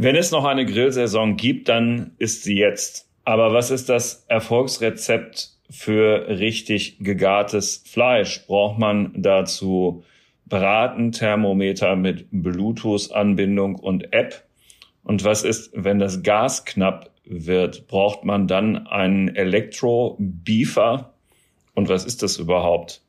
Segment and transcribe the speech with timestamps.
[0.00, 3.08] Wenn es noch eine Grillsaison gibt, dann ist sie jetzt.
[3.24, 8.46] Aber was ist das Erfolgsrezept für richtig gegartes Fleisch?
[8.46, 10.04] Braucht man dazu
[10.46, 14.44] Bratenthermometer mit Bluetooth-Anbindung und App?
[15.02, 17.88] Und was ist, wenn das Gas knapp wird?
[17.88, 21.12] Braucht man dann einen Elektro-Beefer?
[21.74, 23.02] Und was ist das überhaupt?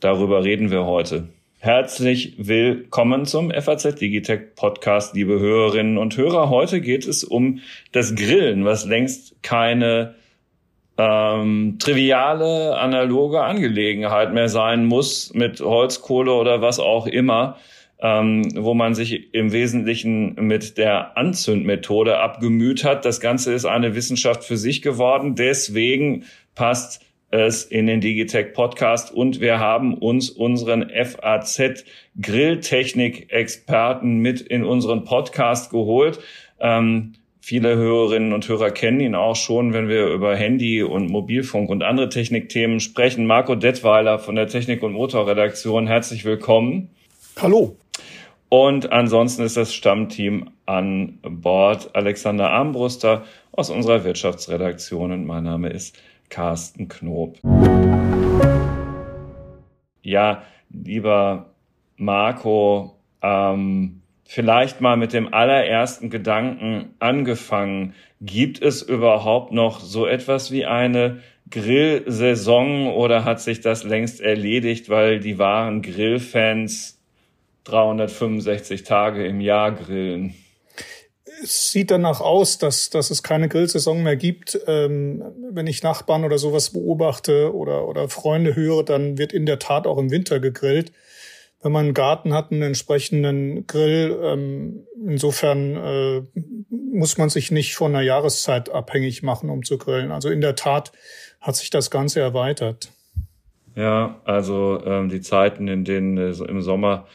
[0.00, 1.28] Darüber reden wir heute.
[1.60, 6.50] Herzlich willkommen zum FAZ Digitech Podcast, liebe Hörerinnen und Hörer.
[6.50, 7.58] Heute geht es um
[7.90, 10.14] das Grillen, was längst keine
[10.96, 17.56] ähm, triviale analoge Angelegenheit mehr sein muss mit Holzkohle oder was auch immer,
[17.98, 23.04] ähm, wo man sich im Wesentlichen mit der Anzündmethode abgemüht hat.
[23.04, 25.34] Das Ganze ist eine Wissenschaft für sich geworden.
[25.34, 26.22] Deswegen
[26.54, 31.84] passt es in den Digitech Podcast und wir haben uns unseren FAZ
[32.20, 36.20] Grilltechnik Experten mit in unseren Podcast geholt.
[36.58, 41.68] Ähm, viele Hörerinnen und Hörer kennen ihn auch schon, wenn wir über Handy und Mobilfunk
[41.68, 43.26] und andere Technikthemen sprechen.
[43.26, 46.90] Marco Detweiler von der Technik- und Motorredaktion, herzlich willkommen.
[47.40, 47.76] Hallo.
[48.48, 55.68] Und ansonsten ist das Stammteam an Bord Alexander Armbruster aus unserer Wirtschaftsredaktion und mein Name
[55.68, 57.38] ist Carsten Knob.
[60.02, 61.54] Ja, lieber
[61.96, 67.94] Marco, ähm, vielleicht mal mit dem allerersten Gedanken angefangen.
[68.20, 74.90] Gibt es überhaupt noch so etwas wie eine Grillsaison oder hat sich das längst erledigt,
[74.90, 77.00] weil die wahren Grillfans
[77.64, 80.34] 365 Tage im Jahr grillen?
[81.42, 84.58] Es sieht danach aus, dass, dass es keine Grillsaison mehr gibt.
[84.66, 89.58] Ähm, wenn ich Nachbarn oder sowas beobachte oder, oder Freunde höre, dann wird in der
[89.58, 90.92] Tat auch im Winter gegrillt.
[91.60, 96.22] Wenn man einen Garten hat, einen entsprechenden Grill, ähm, insofern äh,
[96.70, 100.12] muss man sich nicht von einer Jahreszeit abhängig machen, um zu grillen.
[100.12, 100.92] Also in der Tat
[101.40, 102.92] hat sich das Ganze erweitert.
[103.74, 107.06] Ja, also ähm, die Zeiten, in denen äh, im Sommer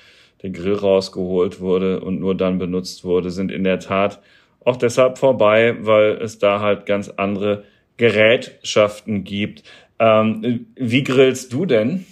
[0.44, 4.22] der Grill rausgeholt wurde und nur dann benutzt wurde, sind in der Tat
[4.66, 7.64] auch deshalb vorbei, weil es da halt ganz andere
[7.98, 9.64] Gerätschaften gibt.
[10.00, 12.06] Ähm, wie grillst du denn?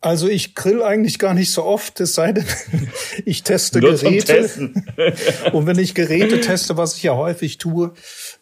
[0.00, 2.44] Also ich grill eigentlich gar nicht so oft, es sei denn,
[3.24, 4.72] ich teste Nur Geräte.
[5.52, 7.92] und wenn ich Geräte teste, was ich ja häufig tue,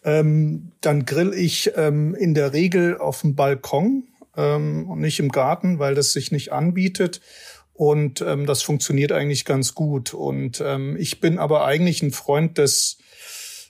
[0.02, 4.04] ähm, dann grill ich ähm, in der Regel auf dem Balkon
[4.38, 7.20] ähm, und nicht im Garten, weil das sich nicht anbietet.
[7.80, 10.12] Und ähm, das funktioniert eigentlich ganz gut.
[10.12, 12.98] Und ähm, ich bin aber eigentlich ein Freund des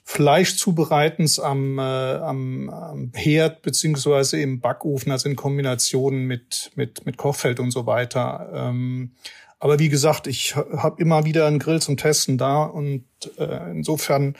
[0.03, 7.15] Fleischzubereitens am, äh, am, am Herd beziehungsweise im Backofen, also in Kombination mit, mit, mit
[7.15, 8.49] Kochfeld und so weiter.
[8.53, 9.13] Ähm,
[9.59, 13.05] aber wie gesagt, ich habe immer wieder einen Grill zum Testen da und
[13.37, 14.35] äh, insofern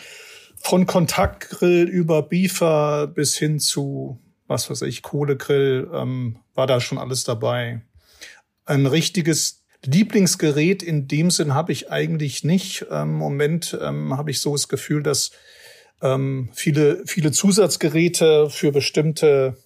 [0.58, 6.98] von Kontaktgrill über Beefer bis hin zu, was weiß ich, Kohlegrill, ähm, war da schon
[6.98, 7.84] alles dabei.
[8.66, 12.86] Ein richtiges Lieblingsgerät in dem Sinn habe ich eigentlich nicht.
[12.92, 15.32] Ähm, Im Moment ähm, habe ich so das Gefühl, dass
[16.02, 19.58] ähm, viele, viele Zusatzgeräte für bestimmte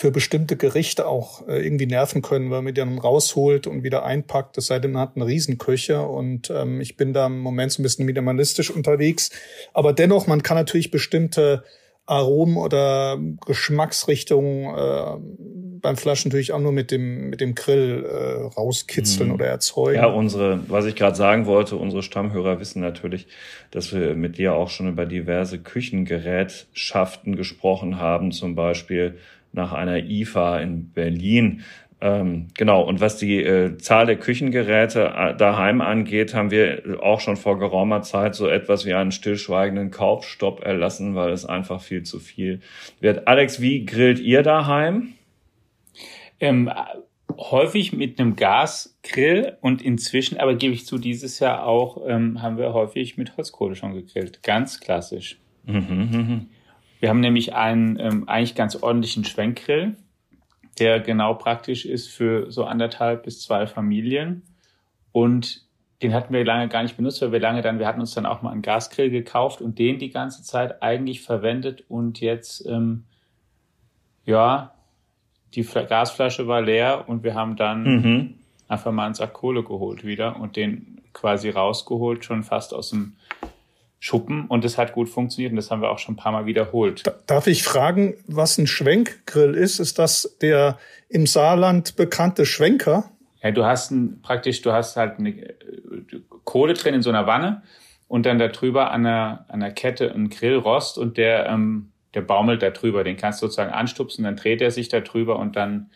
[0.00, 4.02] für bestimmte Gerichte auch äh, irgendwie nerven können, weil man die dann rausholt und wieder
[4.02, 4.56] einpackt.
[4.56, 7.80] Das sei denn, man hat eine Riesenküche und ähm, ich bin da im Moment so
[7.80, 9.28] ein bisschen minimalistisch unterwegs.
[9.74, 11.64] Aber dennoch, man kann natürlich bestimmte
[12.10, 18.46] Aromen oder Geschmacksrichtungen äh, beim Flaschen natürlich auch nur mit dem mit dem Grill äh,
[18.54, 19.34] rauskitzeln mhm.
[19.36, 19.96] oder erzeugen.
[19.96, 23.28] Ja, unsere, was ich gerade sagen wollte, unsere Stammhörer wissen natürlich,
[23.70, 29.18] dass wir mit dir auch schon über diverse Küchengerätschaften gesprochen haben, zum Beispiel
[29.52, 31.62] nach einer IFA in Berlin
[32.02, 37.20] ähm, genau, und was die äh, Zahl der Küchengeräte äh, daheim angeht, haben wir auch
[37.20, 42.02] schon vor geraumer Zeit so etwas wie einen stillschweigenden Kaufstopp erlassen, weil es einfach viel
[42.02, 42.60] zu viel
[43.00, 43.28] wird.
[43.28, 45.14] Alex, wie grillt ihr daheim?
[46.40, 46.70] Ähm,
[47.36, 52.56] häufig mit einem Gasgrill und inzwischen, aber gebe ich zu, dieses Jahr auch ähm, haben
[52.56, 54.42] wir häufig mit Holzkohle schon gegrillt.
[54.42, 55.38] Ganz klassisch.
[55.64, 56.46] Mhm, mhm, mhm.
[57.00, 59.96] wir haben nämlich einen ähm, eigentlich ganz ordentlichen Schwenkgrill
[60.80, 64.42] der genau praktisch ist für so anderthalb bis zwei Familien.
[65.12, 65.62] Und
[66.02, 68.26] den hatten wir lange gar nicht benutzt, weil wir lange dann, wir hatten uns dann
[68.26, 73.04] auch mal einen Gasgrill gekauft und den die ganze Zeit eigentlich verwendet und jetzt, ähm,
[74.24, 74.74] ja,
[75.54, 78.34] die Gasflasche war leer und wir haben dann mhm.
[78.68, 83.16] einfach mal einen Sack Kohle geholt wieder und den quasi rausgeholt, schon fast aus dem
[84.02, 86.46] Schuppen und es hat gut funktioniert und das haben wir auch schon ein paar Mal
[86.46, 87.02] wiederholt.
[87.26, 89.78] Darf ich fragen, was ein Schwenkgrill ist?
[89.78, 90.78] Ist das der
[91.10, 93.10] im Saarland bekannte Schwenker?
[93.42, 95.52] Ja, du hast ein, praktisch, du hast halt eine äh,
[96.44, 97.62] Kohle drin in so einer Wanne
[98.08, 102.22] und dann da drüber an einer, an einer Kette ein Grillrost und der, ähm, der
[102.22, 103.04] baumelt da drüber.
[103.04, 105.90] Den kannst du sozusagen anstupsen, dann dreht er sich da drüber und dann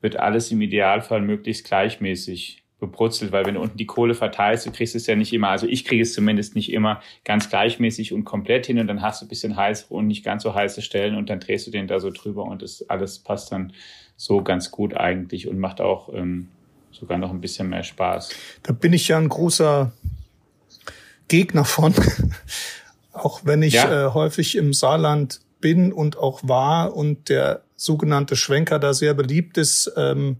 [0.00, 4.72] wird alles im Idealfall möglichst gleichmäßig bebrutzelt, weil wenn du unten die Kohle verteilst, du
[4.72, 8.24] kriegst es ja nicht immer, also ich kriege es zumindest nicht immer ganz gleichmäßig und
[8.24, 11.16] komplett hin und dann hast du ein bisschen heißere und nicht ganz so heiße Stellen
[11.16, 13.72] und dann drehst du den da so drüber und das alles passt dann
[14.16, 16.48] so ganz gut eigentlich und macht auch ähm,
[16.92, 18.30] sogar noch ein bisschen mehr Spaß.
[18.62, 19.92] Da bin ich ja ein großer
[21.28, 21.94] Gegner von,
[23.12, 24.08] auch wenn ich ja.
[24.08, 29.58] äh, häufig im Saarland bin und auch war und der sogenannte Schwenker da sehr beliebt
[29.58, 29.92] ist.
[29.96, 30.36] Ähm,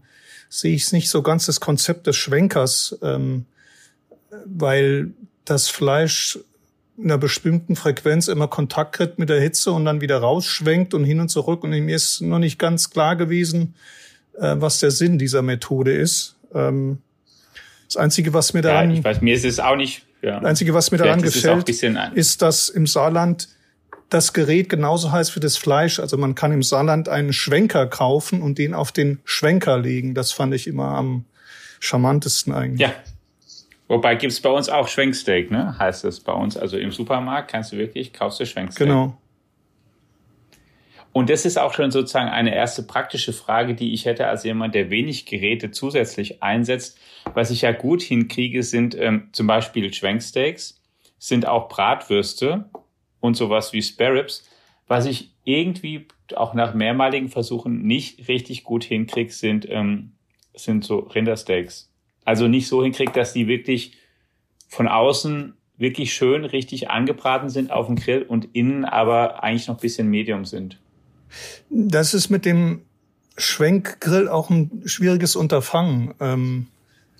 [0.59, 3.45] sehe ich es nicht so ganz das Konzept des Schwenkers, ähm,
[4.45, 5.11] weil
[5.43, 6.39] das Fleisch
[6.97, 11.03] in einer bestimmten Frequenz immer Kontakt kriegt mit der Hitze und dann wieder rausschwenkt und
[11.03, 11.63] hin und zurück.
[11.63, 13.75] Und mir ist noch nicht ganz klar gewesen,
[14.39, 16.35] äh, was der Sinn dieser Methode ist.
[16.53, 16.99] Ähm,
[17.87, 20.05] das Einzige, was mir daran, ja, ich weiß, mir ist es auch nicht.
[20.21, 20.39] Ja.
[20.39, 21.69] Das Einzige, was mir daran gefällt,
[22.15, 23.49] ist, dass im Saarland
[24.09, 25.99] das Gerät genauso heißt wie das Fleisch.
[25.99, 30.13] Also man kann im Saarland einen Schwenker kaufen und den auf den Schwenker legen.
[30.13, 31.25] Das fand ich immer am
[31.79, 32.81] charmantesten eigentlich.
[32.81, 32.93] Ja.
[33.87, 35.77] Wobei gibt's bei uns auch Schwenksteak, ne?
[35.77, 36.57] Heißt das bei uns.
[36.57, 38.87] Also im Supermarkt kannst du wirklich, kaufst du Schwenksteak.
[38.87, 39.17] Genau.
[41.11, 44.75] Und das ist auch schon sozusagen eine erste praktische Frage, die ich hätte als jemand,
[44.75, 46.97] der wenig Geräte zusätzlich einsetzt.
[47.33, 50.81] Was ich ja gut hinkriege, sind ähm, zum Beispiel Schwenksteaks,
[51.17, 52.69] sind auch Bratwürste
[53.25, 54.47] und sowas wie Sparrows.
[54.87, 60.13] Was ich irgendwie auch nach mehrmaligen Versuchen nicht richtig gut hinkriege, sind, ähm,
[60.55, 61.91] sind so Rindersteaks.
[62.23, 63.97] Also nicht so hinkriegt, dass die wirklich
[64.67, 69.75] von außen wirklich schön richtig angebraten sind auf dem Grill und innen aber eigentlich noch
[69.77, 70.79] ein bisschen Medium sind.
[71.69, 72.81] Das ist mit dem
[73.37, 76.13] Schwenkgrill auch ein schwieriges Unterfangen.
[76.19, 76.67] Ähm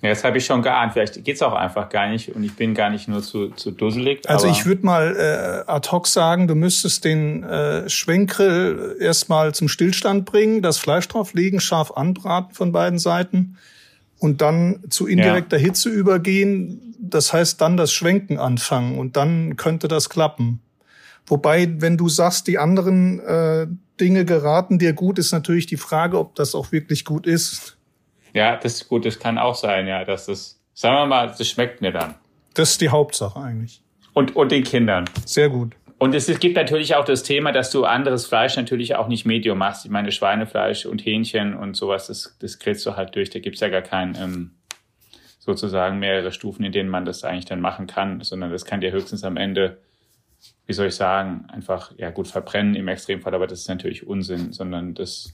[0.02, 0.92] ja, das habe ich schon geahnt.
[0.92, 4.28] Vielleicht geht's auch einfach gar nicht und ich bin gar nicht nur zu, zu dusselig.
[4.28, 9.68] Also ich würde mal äh, ad hoc sagen, du müsstest den äh, Schwenkgrill erstmal zum
[9.68, 13.56] Stillstand bringen, das Fleisch drauflegen, scharf anbraten von beiden Seiten
[14.18, 15.64] und dann zu indirekter ja.
[15.64, 16.94] Hitze übergehen.
[17.00, 20.60] Das heißt, dann das Schwenken anfangen und dann könnte das klappen.
[21.26, 23.66] Wobei, wenn du sagst, die anderen äh,
[23.98, 27.75] Dinge geraten dir gut, ist natürlich die Frage, ob das auch wirklich gut ist.
[28.36, 31.48] Ja, das ist gut, das kann auch sein, ja, dass das, sagen wir mal, das
[31.48, 32.16] schmeckt mir dann.
[32.52, 33.80] Das ist die Hauptsache eigentlich.
[34.12, 35.06] Und, und den Kindern.
[35.24, 35.74] Sehr gut.
[35.96, 39.24] Und es, es gibt natürlich auch das Thema, dass du anderes Fleisch natürlich auch nicht
[39.24, 39.86] medium machst.
[39.86, 43.30] Ich meine, Schweinefleisch und Hähnchen und sowas, das, das grillst du halt durch.
[43.30, 44.50] Da gibt's ja gar kein, ähm,
[45.38, 48.92] sozusagen mehrere Stufen, in denen man das eigentlich dann machen kann, sondern das kann dir
[48.92, 49.78] höchstens am Ende,
[50.66, 54.52] wie soll ich sagen, einfach, ja gut, verbrennen im Extremfall, aber das ist natürlich Unsinn,
[54.52, 55.32] sondern das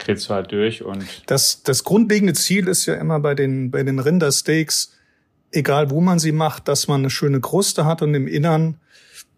[0.00, 1.04] kriegst du halt durch und.
[1.26, 4.96] Das, das grundlegende Ziel ist ja immer bei den, bei den Rindersteaks,
[5.52, 8.76] egal wo man sie macht, dass man eine schöne Kruste hat und im Innern,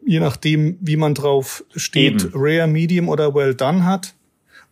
[0.05, 2.33] je nachdem, wie man drauf steht, Eben.
[2.35, 4.15] Rare, Medium oder Well Done hat.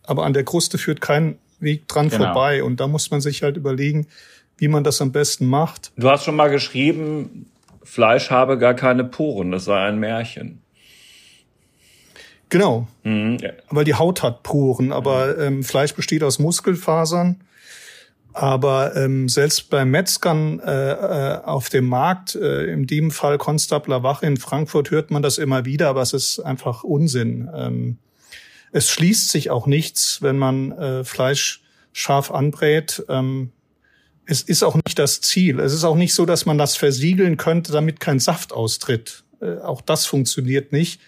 [0.03, 2.25] Aber an der Kruste führt kein Weg dran genau.
[2.25, 2.63] vorbei.
[2.63, 4.07] Und da muss man sich halt überlegen,
[4.57, 5.91] wie man das am besten macht.
[5.95, 7.47] Du hast schon mal geschrieben,
[7.83, 10.60] Fleisch habe gar keine Poren, das sei ein Märchen.
[12.51, 12.85] Genau.
[13.03, 13.51] Mhm, ja.
[13.69, 15.41] Weil die Haut hat Poren, aber mhm.
[15.41, 17.41] ähm, Fleisch besteht aus Muskelfasern.
[18.33, 24.03] Aber ähm, selbst bei Metzgern äh, äh, auf dem Markt, äh, in dem Fall Konstabler
[24.03, 27.49] Wache in Frankfurt, hört man das immer wieder, aber es ist einfach Unsinn.
[27.53, 27.97] Ähm,
[28.71, 33.03] es schließt sich auch nichts, wenn man äh, Fleisch scharf anbrät.
[33.09, 33.51] Ähm,
[34.25, 35.59] es ist auch nicht das Ziel.
[35.59, 39.23] Es ist auch nicht so, dass man das versiegeln könnte, damit kein Saft austritt.
[39.41, 41.01] Äh, auch das funktioniert nicht.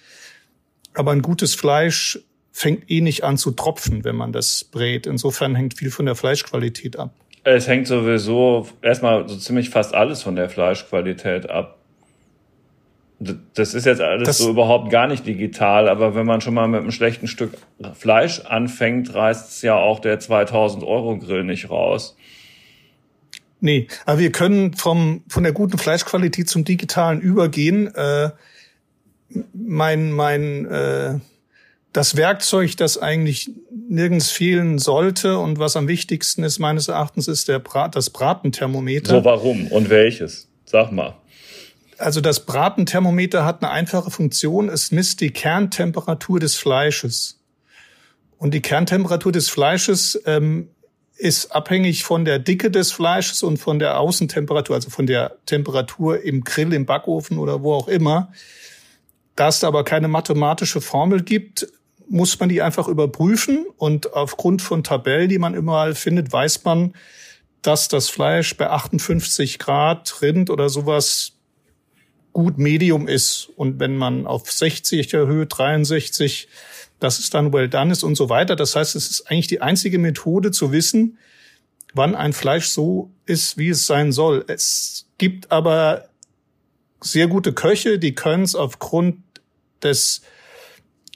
[0.93, 2.19] Aber ein gutes Fleisch
[2.51, 5.07] fängt eh nicht an zu tropfen, wenn man das brät.
[5.07, 7.13] Insofern hängt viel von der Fleischqualität ab.
[7.43, 11.79] Es hängt sowieso erstmal so ziemlich fast alles von der Fleischqualität ab.
[13.53, 16.67] Das ist jetzt alles das so überhaupt gar nicht digital, aber wenn man schon mal
[16.67, 17.53] mit einem schlechten Stück
[17.93, 22.17] Fleisch anfängt, reißt es ja auch der 2000 Euro Grill nicht raus.
[23.61, 27.93] Nee, aber wir können vom, von der guten Fleischqualität zum digitalen übergehen.
[27.95, 28.31] Äh,
[29.53, 31.19] mein, mein, äh,
[31.91, 33.51] das Werkzeug, das eigentlich
[33.87, 39.17] nirgends fehlen sollte und was am wichtigsten ist meines Erachtens, ist der Brat, das Bratenthermometer.
[39.17, 40.47] So warum und welches?
[40.65, 41.15] Sag mal.
[41.97, 44.69] Also das Bratenthermometer hat eine einfache Funktion.
[44.69, 47.39] Es misst die Kerntemperatur des Fleisches.
[48.37, 50.69] Und die Kerntemperatur des Fleisches ähm,
[51.15, 56.21] ist abhängig von der Dicke des Fleisches und von der Außentemperatur, also von der Temperatur
[56.21, 58.33] im Grill, im Backofen oder wo auch immer.
[59.35, 61.67] Da es aber keine mathematische Formel gibt,
[62.07, 66.93] muss man die einfach überprüfen und aufgrund von Tabellen, die man überall findet, weiß man,
[67.61, 71.33] dass das Fleisch bei 58 Grad Rind oder sowas
[72.33, 73.49] gut Medium ist.
[73.55, 76.49] Und wenn man auf 60 erhöht, 63,
[76.99, 78.55] dass es dann well done ist und so weiter.
[78.55, 81.17] Das heißt, es ist eigentlich die einzige Methode zu wissen,
[81.93, 84.43] wann ein Fleisch so ist, wie es sein soll.
[84.47, 86.09] Es gibt aber
[87.03, 89.17] sehr gute Köche, die können es aufgrund
[89.81, 90.21] des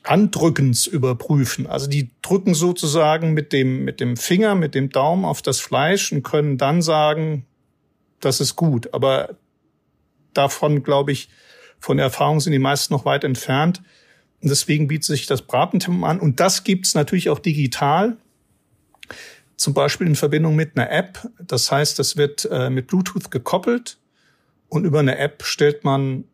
[0.04, 1.68] Andrückens überprüfen.
[1.68, 6.12] Also die drücken sozusagen mit dem, mit dem Finger, mit dem Daumen auf das Fleisch
[6.12, 7.46] und können dann sagen,
[8.20, 8.94] das ist gut.
[8.94, 9.38] Aber
[10.34, 11.30] davon, glaube ich,
[11.80, 13.82] von Erfahrung sind die meisten noch weit entfernt.
[14.42, 16.20] Und deswegen bietet sich das Bratentempo an.
[16.20, 18.18] Und das gibt's natürlich auch digital.
[19.56, 21.28] Zum Beispiel in Verbindung mit einer App.
[21.40, 23.98] Das heißt, das wird äh, mit Bluetooth gekoppelt.
[24.70, 26.26] Und über eine App stellt man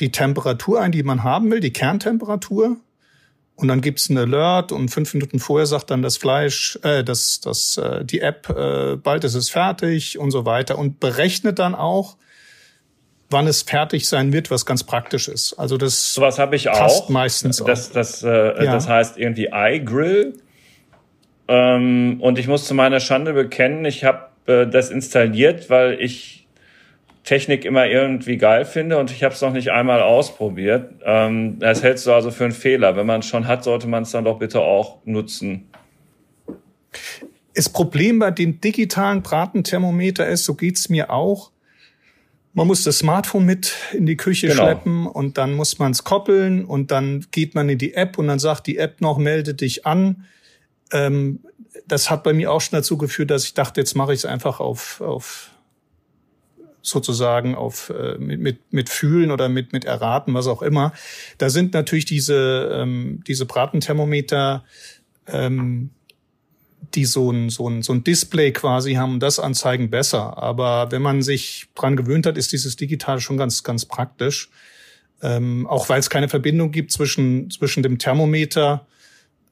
[0.00, 2.76] die Temperatur ein, die man haben will, die Kerntemperatur.
[3.54, 7.40] Und dann gibt's einen Alert und fünf Minuten vorher sagt dann das Fleisch, äh, das,
[7.40, 11.74] das, äh, die App, äh, bald ist es fertig und so weiter und berechnet dann
[11.74, 12.16] auch,
[13.30, 15.54] wann es fertig sein wird, was ganz praktisch ist.
[15.54, 17.66] Also das sowas habe ich auch meistens auch.
[17.66, 18.72] Das, das, äh, ja.
[18.72, 20.34] das heißt irgendwie iGrill.
[21.48, 26.45] Ähm, und ich muss zu meiner Schande bekennen, ich habe äh, das installiert, weil ich
[27.26, 30.94] Technik immer irgendwie geil finde und ich habe es noch nicht einmal ausprobiert.
[31.04, 32.96] Ähm, das hältst du also für einen Fehler.
[32.96, 35.68] Wenn man es schon hat, sollte man es dann doch bitte auch nutzen.
[37.52, 41.50] Das Problem bei dem digitalen Bratenthermometer ist, so geht's mir auch,
[42.52, 44.62] man muss das Smartphone mit in die Küche genau.
[44.62, 48.28] schleppen und dann muss man es koppeln und dann geht man in die App und
[48.28, 50.26] dann sagt die App noch, melde dich an.
[50.92, 51.40] Ähm,
[51.88, 54.24] das hat bei mir auch schon dazu geführt, dass ich dachte, jetzt mache ich es
[54.24, 55.50] einfach auf, auf
[56.86, 60.92] sozusagen auf äh, mit, mit, mit Fühlen oder mit, mit Erraten, was auch immer.
[61.36, 64.64] Da sind natürlich diese, ähm, diese Bratenthermometer,
[65.26, 65.90] ähm,
[66.94, 70.38] die so ein, so, ein, so ein Display quasi haben, das anzeigen besser.
[70.40, 74.48] Aber wenn man sich dran gewöhnt hat, ist dieses Digital schon ganz, ganz praktisch.
[75.22, 78.86] Ähm, auch weil es keine Verbindung gibt zwischen, zwischen dem Thermometer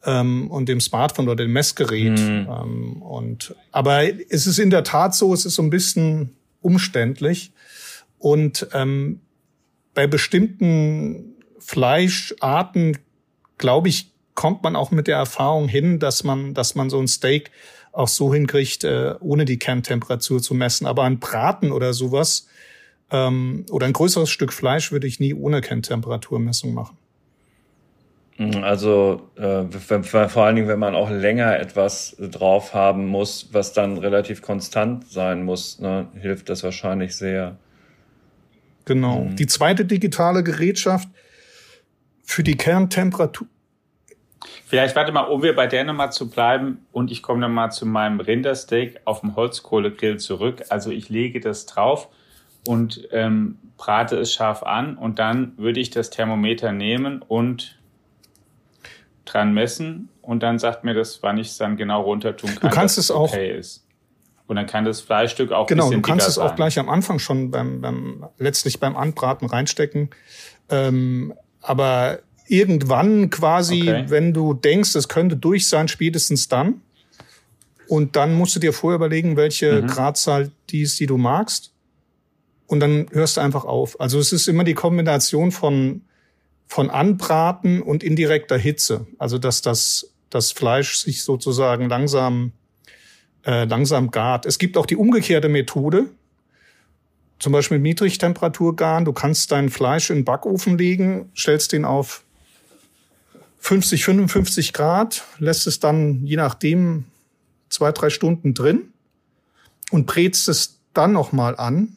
[0.04, 2.20] ähm, und dem Smartphone oder dem Messgerät.
[2.20, 2.48] Mhm.
[2.48, 7.52] Ähm, und, aber es ist in der Tat so, es ist so ein bisschen umständlich.
[8.18, 9.20] Und ähm,
[9.92, 12.98] bei bestimmten Fleischarten,
[13.58, 17.06] glaube ich, kommt man auch mit der Erfahrung hin, dass man, dass man so ein
[17.06, 17.50] Steak
[17.92, 20.86] auch so hinkriegt, äh, ohne die Kerntemperatur zu messen.
[20.86, 22.48] Aber ein Braten oder sowas
[23.10, 26.98] ähm, oder ein größeres Stück Fleisch würde ich nie ohne Kerntemperaturmessung machen.
[28.36, 33.96] Also äh, vor allen Dingen, wenn man auch länger etwas drauf haben muss, was dann
[33.96, 37.56] relativ konstant sein muss, ne, hilft das wahrscheinlich sehr.
[38.86, 39.20] Genau.
[39.20, 39.36] Mhm.
[39.36, 41.08] Die zweite digitale Gerätschaft
[42.24, 43.46] für die Kerntemperatur.
[44.66, 47.86] Vielleicht warte mal, um wir bei der Nummer zu bleiben und ich komme nochmal zu
[47.86, 50.64] meinem Rindersteak auf dem Holzkohlegrill zurück.
[50.70, 52.08] Also ich lege das drauf
[52.66, 57.78] und ähm, brate es scharf an und dann würde ich das Thermometer nehmen und
[59.24, 62.70] dran messen und dann sagt mir das, wann ich es dann genau runter tun kann.
[62.70, 63.32] Du kannst es auch.
[63.32, 63.84] Okay ist.
[64.46, 65.90] Und dann kann das Fleischstück auch genau.
[65.90, 70.10] Du kannst es auch gleich am Anfang schon beim, beim letztlich beim Anbraten reinstecken.
[70.68, 74.04] Ähm, aber irgendwann quasi, okay.
[74.08, 76.82] wenn du denkst, es könnte durch sein, spätestens dann.
[77.88, 79.86] Und dann musst du dir vorher überlegen, welche mhm.
[79.86, 81.72] Gradzahl die ist, die du magst.
[82.66, 83.98] Und dann hörst du einfach auf.
[84.00, 86.02] Also es ist immer die Kombination von
[86.66, 89.06] von Anbraten und indirekter Hitze.
[89.18, 92.52] Also dass das, das Fleisch sich sozusagen langsam,
[93.44, 94.46] äh, langsam gart.
[94.46, 96.06] Es gibt auch die umgekehrte Methode,
[97.38, 99.04] zum Beispiel mit Niedrigtemperaturgaren.
[99.04, 102.24] Du kannst dein Fleisch in den Backofen legen, stellst den auf
[103.58, 107.04] 50, 55 Grad, lässt es dann je nachdem
[107.68, 108.92] zwei, drei Stunden drin
[109.90, 111.96] und brätst es dann nochmal an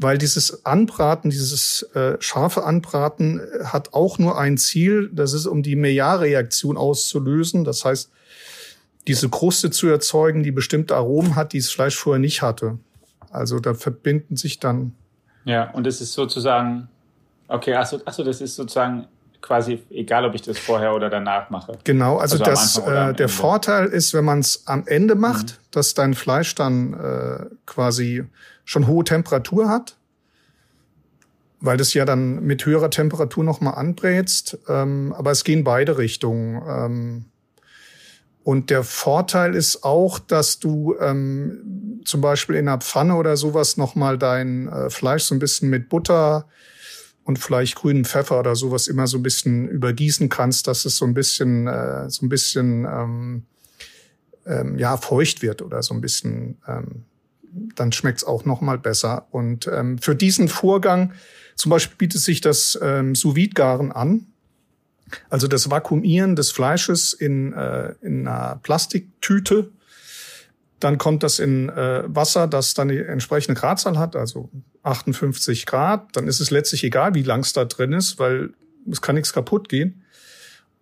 [0.00, 5.46] weil dieses Anbraten, dieses äh, scharfe Anbraten äh, hat auch nur ein Ziel, das ist,
[5.46, 7.64] um die Maillard-Reaktion auszulösen.
[7.64, 8.10] Das heißt,
[9.06, 12.78] diese Kruste zu erzeugen, die bestimmte Aromen hat, die das Fleisch vorher nicht hatte.
[13.30, 14.94] Also da verbinden sich dann.
[15.44, 16.88] Ja, und es ist sozusagen,
[17.48, 19.06] okay, achso, achso, das ist sozusagen
[19.42, 21.78] quasi egal, ob ich das vorher oder danach mache.
[21.84, 25.64] Genau, also, also das, äh, der Vorteil ist, wenn man es am Ende macht, mhm.
[25.72, 28.24] dass dein Fleisch dann äh, quasi
[28.70, 29.96] schon hohe Temperatur hat,
[31.60, 34.58] weil das ja dann mit höherer Temperatur nochmal anbrätst.
[34.68, 36.62] Ähm, aber es gehen beide Richtungen.
[36.68, 37.24] Ähm,
[38.44, 43.76] und der Vorteil ist auch, dass du ähm, zum Beispiel in einer Pfanne oder sowas
[43.76, 46.46] nochmal dein äh, Fleisch so ein bisschen mit Butter
[47.24, 51.06] und vielleicht grünen Pfeffer oder sowas immer so ein bisschen übergießen kannst, dass es so
[51.06, 53.46] ein bisschen, äh, so ein bisschen ähm,
[54.46, 57.04] ähm, ja feucht wird oder so ein bisschen, ähm,
[57.74, 59.26] dann schmeckt's auch noch mal besser.
[59.30, 61.12] Und ähm, für diesen Vorgang
[61.56, 64.26] zum Beispiel bietet sich das ähm, sous garen an.
[65.28, 69.70] Also das Vakuumieren des Fleisches in, äh, in einer Plastiktüte.
[70.78, 74.48] Dann kommt das in äh, Wasser, das dann die entsprechende Gradzahl hat, also
[74.82, 76.16] 58 Grad.
[76.16, 78.54] Dann ist es letztlich egal, wie lang es da drin ist, weil
[78.90, 80.02] es kann nichts kaputt gehen.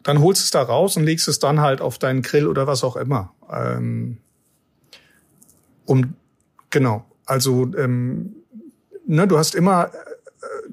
[0.04, 2.84] Dann holst es da raus und legst es dann halt auf deinen Grill oder was
[2.84, 3.34] auch immer.
[3.50, 4.18] Ähm,
[5.84, 6.14] um
[6.70, 7.04] genau.
[7.26, 8.36] Also ähm,
[9.06, 9.90] ne, du hast immer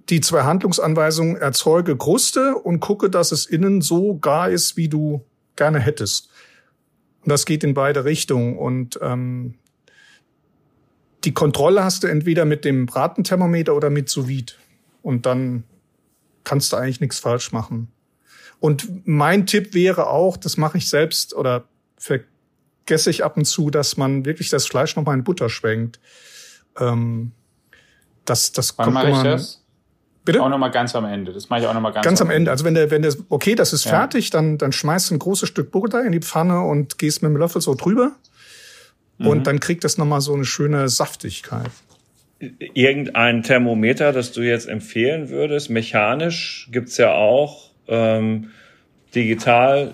[0.10, 5.26] die zwei Handlungsanweisungen erzeuge Kruste und gucke, dass es innen so gar ist, wie du
[5.56, 6.30] gerne hättest.
[7.24, 8.58] Und das geht in beide Richtungen.
[8.58, 9.56] Und ähm,
[11.24, 14.54] die Kontrolle hast du entweder mit dem Bratenthermometer oder mit sous -Vide.
[15.02, 15.64] Und dann
[16.44, 17.88] kannst du eigentlich nichts falsch machen.
[18.60, 21.68] Und mein Tipp wäre auch, das mache ich selbst oder
[22.86, 26.00] vergesse ich ab und zu, dass man wirklich das Fleisch nochmal in Butter schwenkt.
[26.80, 27.32] Ähm,
[28.26, 29.64] das, das Wann mache ich das?
[30.24, 30.42] Bitte?
[30.42, 31.34] Auch nochmal ganz am Ende.
[31.34, 32.38] Das mache ich auch nochmal ganz, ganz am Ende.
[32.38, 32.52] Ende.
[32.52, 33.92] Also wenn der, wenn der, okay, das ist ja.
[33.92, 37.30] fertig, dann, dann schmeißt du ein großes Stück Butter in die Pfanne und gehst mit
[37.30, 38.12] dem Löffel so drüber.
[39.18, 39.28] Mhm.
[39.28, 41.72] Und dann kriegt das nochmal so eine schöne Saftigkeit.
[42.40, 48.50] Irgendein Thermometer, das du jetzt empfehlen würdest, mechanisch gibt's ja auch, ähm,
[49.14, 49.94] digital.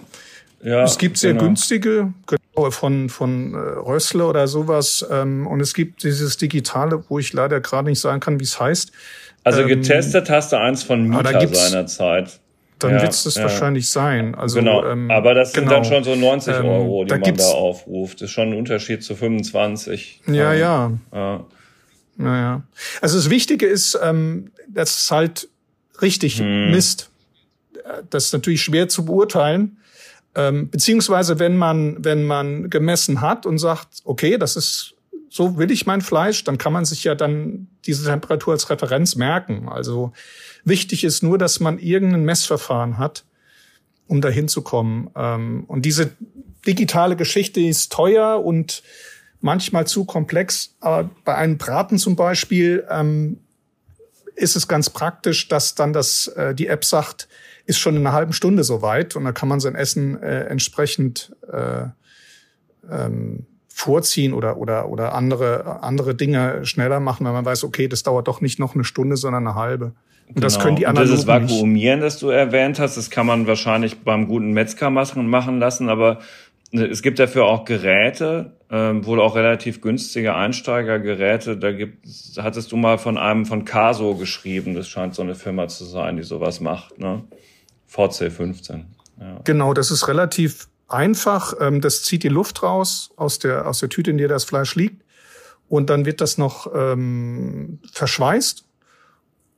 [0.63, 1.45] Ja, es gibt sehr genau.
[1.45, 5.05] günstige, genau, von, von äh, Rössle oder sowas.
[5.09, 8.59] Ähm, und es gibt dieses digitale, wo ich leider gerade nicht sagen kann, wie es
[8.59, 8.91] heißt.
[9.43, 12.39] Also ähm, getestet hast du eins von Mieter seinerzeit.
[12.77, 13.43] Dann ja, wird es ja.
[13.43, 14.33] wahrscheinlich sein.
[14.33, 15.75] Also, genau, ähm, aber das sind genau.
[15.75, 18.21] dann schon so 90 ähm, Euro, die da man da aufruft.
[18.21, 20.21] Das ist schon ein Unterschied zu 25.
[20.27, 20.91] Ja, ja.
[21.13, 21.45] ja.
[22.17, 22.63] Naja.
[23.01, 25.47] Also das Wichtige ist, ähm, dass es halt
[26.01, 26.71] richtig hm.
[26.71, 27.09] misst.
[28.09, 29.77] Das ist natürlich schwer zu beurteilen.
[30.35, 34.95] Ähm, beziehungsweise wenn man, wenn man gemessen hat und sagt, okay, das ist
[35.31, 39.15] so will ich mein Fleisch, dann kann man sich ja dann diese Temperatur als Referenz
[39.15, 39.69] merken.
[39.69, 40.11] Also
[40.65, 43.24] wichtig ist nur, dass man irgendein Messverfahren hat,
[44.07, 45.09] um dahin zu kommen.
[45.15, 46.11] Ähm, und diese
[46.67, 48.83] digitale Geschichte ist teuer und
[49.39, 50.75] manchmal zu komplex.
[50.81, 53.39] Aber bei einem Braten zum Beispiel ähm,
[54.35, 57.29] ist es ganz praktisch, dass dann das äh, die App sagt,
[57.65, 61.35] ist schon in einer halben Stunde soweit und da kann man sein Essen äh, entsprechend
[61.51, 61.85] äh,
[62.89, 68.03] ähm, vorziehen oder, oder, oder andere, andere Dinge schneller machen, weil man weiß, okay, das
[68.03, 69.93] dauert doch nicht noch eine Stunde, sondern eine halbe.
[70.27, 70.45] Und genau.
[70.45, 71.09] das können die anderen.
[71.09, 72.05] Und dieses Vakuumieren, nicht.
[72.05, 76.19] das du erwähnt hast, das kann man wahrscheinlich beim guten Metzger machen, machen lassen, aber
[76.72, 81.57] es gibt dafür auch Geräte, ähm, wohl auch relativ günstige Einsteigergeräte.
[81.57, 82.05] Da gibt,
[82.38, 84.74] hattest du mal von einem von Caso geschrieben.
[84.74, 87.24] Das scheint so eine Firma zu sein, die sowas macht, ne?
[87.94, 88.86] VC15.
[89.20, 89.40] Ja.
[89.44, 91.53] Genau, das ist relativ einfach.
[91.60, 94.75] Ähm, das zieht die Luft raus aus der, aus der Tüte, in der das Fleisch
[94.75, 95.03] liegt.
[95.68, 98.66] Und dann wird das noch ähm, verschweißt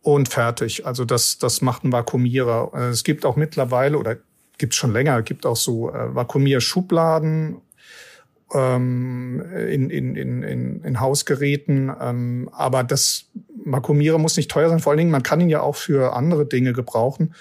[0.01, 0.85] und fertig.
[0.85, 2.71] Also das, das macht ein Vakuumierer.
[2.73, 4.17] Äh, es gibt auch mittlerweile, oder
[4.57, 7.57] gibt schon länger, gibt auch so äh, Vakuumierschubladen
[8.53, 11.91] ähm, in, in, in, in, in Hausgeräten.
[11.99, 13.25] Ähm, aber das
[13.65, 14.79] Vakuumierer muss nicht teuer sein.
[14.79, 17.33] Vor allen Dingen, man kann ihn ja auch für andere Dinge gebrauchen.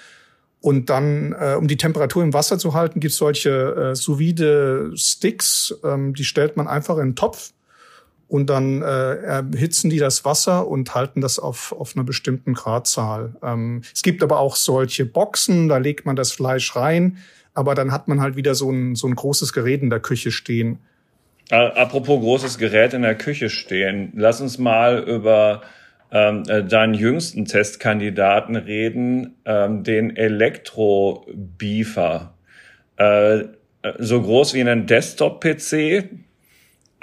[0.59, 4.17] Und dann, äh, um die Temperatur im Wasser zu halten, gibt es solche äh, sous
[4.95, 7.51] sticks ähm, die stellt man einfach in einen Topf
[8.33, 13.35] und dann äh, erhitzen die das Wasser und halten das auf, auf einer bestimmten Gradzahl.
[13.43, 17.19] Ähm, es gibt aber auch solche Boxen, da legt man das Fleisch rein,
[17.53, 20.31] aber dann hat man halt wieder so ein, so ein großes Gerät in der Küche
[20.31, 20.79] stehen.
[21.51, 25.61] Apropos großes Gerät in der Küche stehen, lass uns mal über
[26.11, 32.33] ähm, äh, deinen jüngsten Testkandidaten reden, ähm, den Elektro-Beefer.
[32.97, 33.43] Äh,
[33.99, 36.09] so groß wie ein Desktop-PC,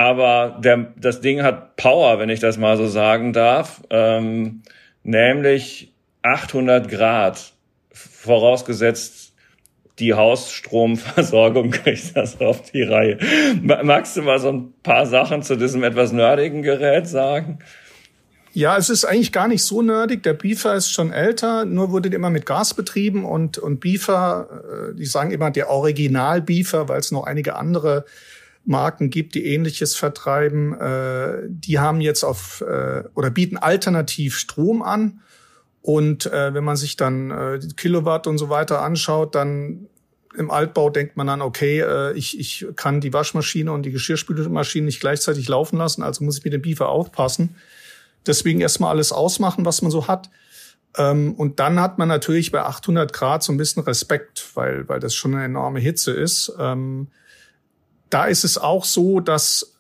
[0.01, 4.63] aber der, das Ding hat Power, wenn ich das mal so sagen darf, ähm,
[5.03, 7.53] nämlich 800 Grad,
[7.93, 9.35] vorausgesetzt
[9.99, 13.19] die Hausstromversorgung kriegt das auf die Reihe.
[13.61, 17.59] Magst du mal so ein paar Sachen zu diesem etwas nerdigen Gerät sagen?
[18.55, 20.23] Ja, es ist eigentlich gar nicht so nerdig.
[20.23, 24.49] Der Beefer ist schon älter, nur wurde immer mit Gas betrieben und, und Beefer,
[24.93, 28.07] äh, die sagen immer der Original Beefer, weil es noch einige andere
[28.64, 30.79] Marken gibt, die ähnliches vertreiben.
[30.79, 35.20] Äh, die haben jetzt auf äh, oder bieten alternativ Strom an.
[35.83, 39.87] Und äh, wenn man sich dann äh, Kilowatt und so weiter anschaut, dann
[40.37, 44.85] im Altbau denkt man dann, okay, äh, ich, ich kann die Waschmaschine und die Geschirrspülmaschine
[44.85, 47.57] nicht gleichzeitig laufen lassen, also muss ich mit dem Beefer aufpassen.
[48.27, 50.31] Deswegen erstmal alles ausmachen, was man so hat.
[50.96, 55.01] Ähm, und dann hat man natürlich bei 800 Grad so ein bisschen Respekt, weil, weil
[55.01, 56.53] das schon eine enorme Hitze ist.
[56.59, 57.09] Ähm,
[58.11, 59.79] da ist es auch so, dass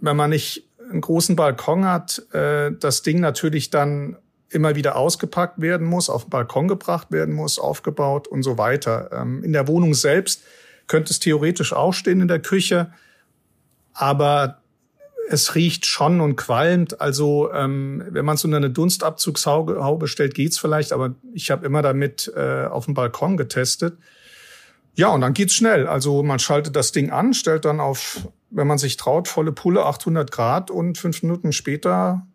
[0.00, 4.16] wenn man nicht einen großen Balkon hat, äh, das Ding natürlich dann
[4.50, 9.10] immer wieder ausgepackt werden muss, auf den Balkon gebracht werden muss, aufgebaut und so weiter.
[9.12, 10.42] Ähm, in der Wohnung selbst
[10.86, 12.92] könnte es theoretisch auch stehen in der Küche,
[13.94, 14.58] aber
[15.28, 17.00] es riecht schon und qualmt.
[17.00, 21.80] Also ähm, wenn man es unter eine Dunstabzugshaube stellt, geht's vielleicht, aber ich habe immer
[21.80, 23.96] damit äh, auf dem Balkon getestet.
[24.94, 25.86] Ja, und dann geht's schnell.
[25.86, 29.84] Also man schaltet das Ding an, stellt dann auf, wenn man sich traut, volle Pulle
[29.84, 32.26] 800 Grad und fünf Minuten später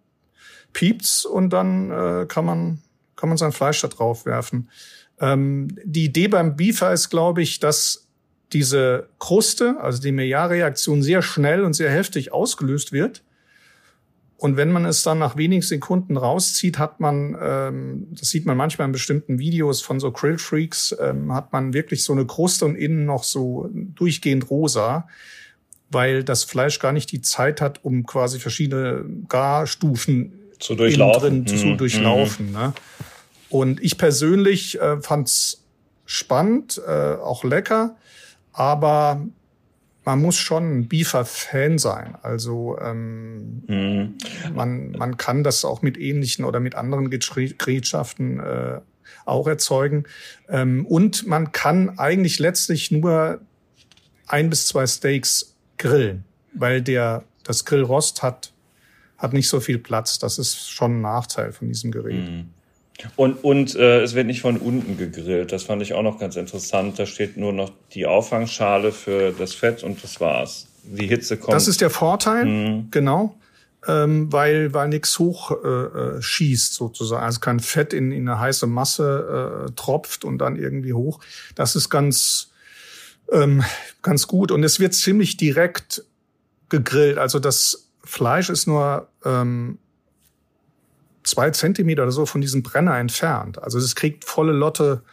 [0.73, 2.81] piept's und dann äh, kann man
[3.15, 4.69] kann man sein Fleisch da drauf werfen.
[5.19, 8.07] Ähm, die Idee beim Beefer ist, glaube ich, dass
[8.53, 13.23] diese Kruste, also die Maillard-Reaktion, sehr schnell und sehr heftig ausgelöst wird.
[14.37, 18.55] Und wenn man es dann nach wenigen Sekunden rauszieht, hat man, ähm, das sieht man
[18.55, 22.75] manchmal in bestimmten Videos von so Grill-Freaks, ähm, hat man wirklich so eine Kruste und
[22.75, 25.07] innen noch so durchgehend rosa,
[25.89, 31.45] weil das Fleisch gar nicht die Zeit hat, um quasi verschiedene Garstufen zu durchlaufen.
[31.45, 31.77] Drin zu mhm.
[31.77, 32.51] durchlaufen.
[32.51, 32.73] Ne?
[33.49, 35.57] Und ich persönlich äh, fand
[36.05, 37.95] spannend, äh, auch lecker,
[38.53, 39.25] aber
[40.07, 42.15] man muss schon ein Beefer-Fan sein.
[42.21, 44.17] Also ähm, mhm.
[44.55, 48.79] man, man kann das auch mit ähnlichen oder mit anderen Gerätschaften äh,
[49.25, 50.05] auch erzeugen.
[50.47, 53.41] Ähm, und man kann eigentlich letztlich nur
[54.27, 58.53] ein bis zwei Steaks grillen, weil der das Grillrost hat
[59.17, 60.19] hat nicht so viel Platz.
[60.19, 62.29] Das ist schon ein Nachteil von diesem Gerät.
[62.29, 62.53] Mhm.
[63.15, 65.51] Und, und äh, es wird nicht von unten gegrillt.
[65.51, 66.97] Das fand ich auch noch ganz interessant.
[66.97, 70.67] Da steht nur noch die Auffangschale für das Fett und das war's.
[70.83, 71.53] Die Hitze kommt.
[71.53, 72.87] Das ist der Vorteil, mhm.
[72.91, 73.35] genau.
[73.87, 78.39] Ähm, weil weil nichts hoch äh, äh, schießt sozusagen, also kein Fett in, in eine
[78.39, 81.19] heiße Masse äh, tropft und dann irgendwie hoch.
[81.55, 82.49] Das ist ganz
[83.31, 83.63] ähm,
[84.01, 86.03] ganz gut und es wird ziemlich direkt
[86.69, 87.19] gegrillt.
[87.19, 89.77] Also das Fleisch ist nur ähm,
[91.27, 93.61] zwei Zentimeter oder so von diesem Brenner entfernt.
[93.61, 95.03] Also es kriegt volle Lotte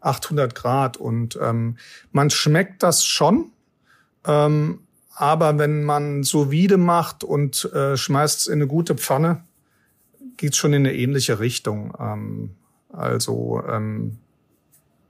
[0.00, 1.76] 800 Grad und ähm,
[2.12, 3.52] man schmeckt das schon.
[4.26, 4.80] Ähm,
[5.14, 9.42] aber wenn man so Vide macht und äh, schmeißt es in eine gute Pfanne,
[10.36, 11.92] geht's schon in eine ähnliche Richtung.
[11.98, 12.50] Ähm,
[12.92, 14.18] also ähm,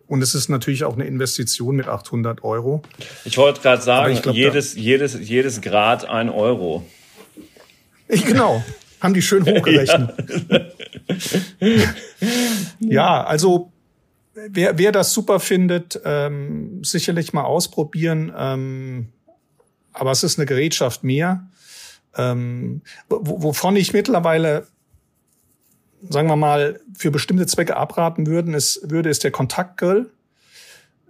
[0.06, 2.82] und es ist natürlich auch eine Investition mit 800 Euro.
[3.26, 6.86] Ich wollte gerade sagen, glaub, jedes, jedes, jedes Grad ein Euro.
[8.08, 8.64] Ich, genau.
[9.00, 10.12] Haben die schön hochgerechnet.
[11.60, 11.84] ja.
[12.80, 13.72] ja, also
[14.34, 18.32] wer, wer das super findet, ähm, sicherlich mal ausprobieren.
[18.36, 19.08] Ähm,
[19.92, 21.48] aber es ist eine Gerätschaft mehr.
[22.16, 24.66] Ähm, wovon ich mittlerweile,
[26.08, 30.10] sagen wir mal, für bestimmte Zwecke abraten würden, ist, würde, ist der Kontaktgrill.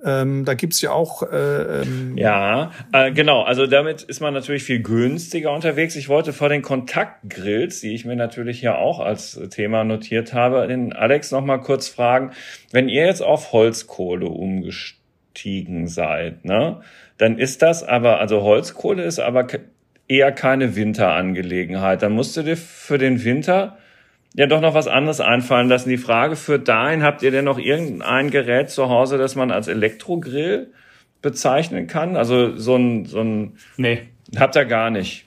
[0.05, 1.23] Ähm, da gibt's ja auch.
[1.23, 3.43] Äh, ähm ja, äh, genau.
[3.43, 5.97] Also damit ist man natürlich viel günstiger unterwegs.
[5.97, 10.67] Ich wollte vor den Kontaktgrills, die ich mir natürlich hier auch als Thema notiert habe,
[10.69, 12.33] den Alex noch mal kurz fragen:
[12.71, 16.81] Wenn ihr jetzt auf Holzkohle umgestiegen seid, ne,
[17.17, 19.47] dann ist das aber also Holzkohle ist aber
[20.07, 22.03] eher keine Winterangelegenheit.
[22.03, 23.79] Dann musst du dir für den Winter
[24.35, 25.89] ja doch noch was anderes einfallen lassen.
[25.89, 29.69] Die Frage führt dahin, habt ihr denn noch irgendein Gerät zu Hause, das man als
[29.69, 30.73] Elektrogrill
[31.23, 32.17] bezeichnen kann?
[32.17, 34.03] Also so ein, so ein Nee.
[34.37, 35.25] Habt ihr gar nicht.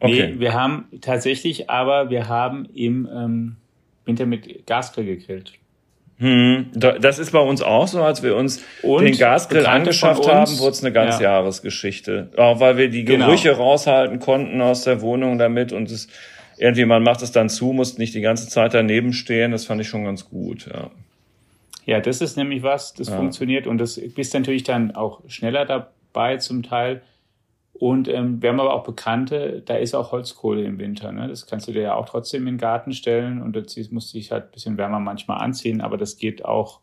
[0.00, 0.32] Okay.
[0.32, 3.56] Nee, wir haben tatsächlich, aber wir haben im ähm,
[4.04, 5.52] Winter mit Gasgrill gegrillt.
[6.18, 10.58] Hm, das ist bei uns auch so, als wir uns und den Gasgrill angeschafft haben,
[10.60, 11.32] wurde es eine ganz ja.
[11.32, 12.30] Jahresgeschichte.
[12.36, 13.26] Auch weil wir die genau.
[13.26, 13.62] Gerüche genau.
[13.62, 16.06] raushalten konnten aus der Wohnung damit und es
[16.62, 19.50] irgendwie, man macht es dann zu, muss nicht die ganze Zeit daneben stehen.
[19.50, 20.90] Das fand ich schon ganz gut, ja.
[21.84, 23.16] Ja, das ist nämlich was, das ja.
[23.16, 27.02] funktioniert und das bist natürlich dann auch schneller dabei zum Teil.
[27.72, 31.10] Und ähm, wir haben aber auch Bekannte, da ist auch Holzkohle im Winter.
[31.10, 31.26] Ne?
[31.26, 34.18] Das kannst du dir ja auch trotzdem in den Garten stellen und das musst du
[34.18, 36.78] dich halt ein bisschen wärmer manchmal anziehen, aber das geht auch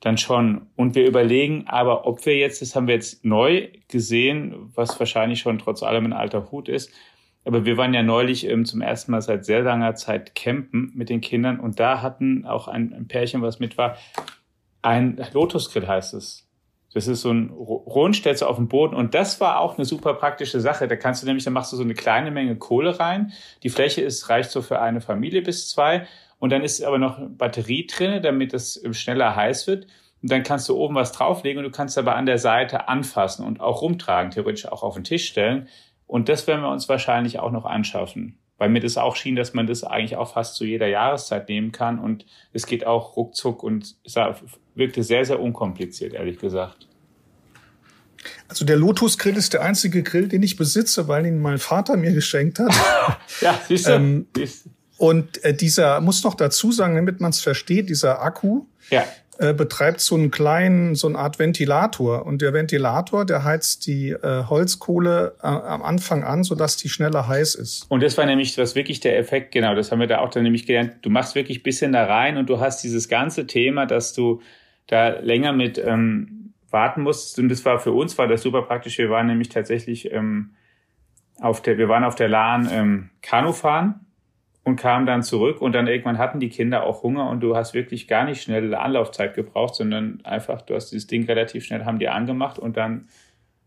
[0.00, 0.62] dann schon.
[0.74, 5.38] Und wir überlegen aber, ob wir jetzt, das haben wir jetzt neu gesehen, was wahrscheinlich
[5.38, 6.90] schon trotz allem ein alter Hut ist,
[7.48, 11.08] aber wir waren ja neulich ähm, zum ersten Mal seit sehr langer Zeit campen mit
[11.08, 13.96] den Kindern und da hatten auch ein, ein Pärchen, was mit war,
[14.82, 16.46] ein Lotusgrill heißt es.
[16.92, 20.60] Das ist so ein du auf den Boden und das war auch eine super praktische
[20.60, 20.88] Sache.
[20.88, 23.32] Da kannst du nämlich, da machst du so eine kleine Menge Kohle rein.
[23.62, 26.06] Die Fläche ist reicht so für eine Familie bis zwei
[26.38, 29.86] und dann ist aber noch Batterie drin, damit es schneller heiß wird.
[30.20, 33.46] Und dann kannst du oben was drauflegen und du kannst aber an der Seite anfassen
[33.46, 35.68] und auch rumtragen, theoretisch auch auf den Tisch stellen.
[36.08, 38.38] Und das werden wir uns wahrscheinlich auch noch anschaffen.
[38.56, 41.70] Weil mir das auch schien, dass man das eigentlich auch fast zu jeder Jahreszeit nehmen
[41.70, 42.00] kann.
[42.00, 44.16] Und es geht auch ruckzuck und es
[44.74, 46.88] wirkte sehr, sehr unkompliziert, ehrlich gesagt.
[48.48, 51.96] Also der Lotus Grill ist der einzige Grill, den ich besitze, weil ihn mein Vater
[51.96, 52.74] mir geschenkt hat.
[53.40, 53.92] ja, siehst du?
[53.92, 54.26] Ähm,
[54.96, 59.04] und äh, dieser, muss noch dazu sagen, damit man es versteht, dieser Akku ja.
[59.38, 62.26] Äh, betreibt so einen kleinen, so eine Art Ventilator.
[62.26, 67.28] Und der Ventilator, der heizt die äh, Holzkohle äh, am Anfang an, sodass die schneller
[67.28, 67.86] heiß ist.
[67.88, 70.42] Und das war nämlich das wirklich der Effekt, genau, das haben wir da auch dann
[70.42, 70.96] nämlich gelernt.
[71.02, 74.42] Du machst wirklich bisschen da rein und du hast dieses ganze Thema, dass du
[74.88, 77.38] da länger mit ähm, warten musstest.
[77.38, 78.98] Und das war für uns war das super praktisch.
[78.98, 80.50] Wir waren nämlich tatsächlich ähm,
[81.40, 84.00] auf der, wir waren auf der Lahn ähm, Kanu fahren
[84.68, 87.74] und kamen dann zurück und dann irgendwann hatten die Kinder auch Hunger und du hast
[87.74, 91.98] wirklich gar nicht schnell Anlaufzeit gebraucht, sondern einfach, du hast dieses Ding relativ schnell, haben
[91.98, 93.08] die angemacht und dann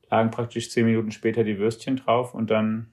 [0.10, 2.88] lagen praktisch zehn Minuten später die Würstchen drauf und dann,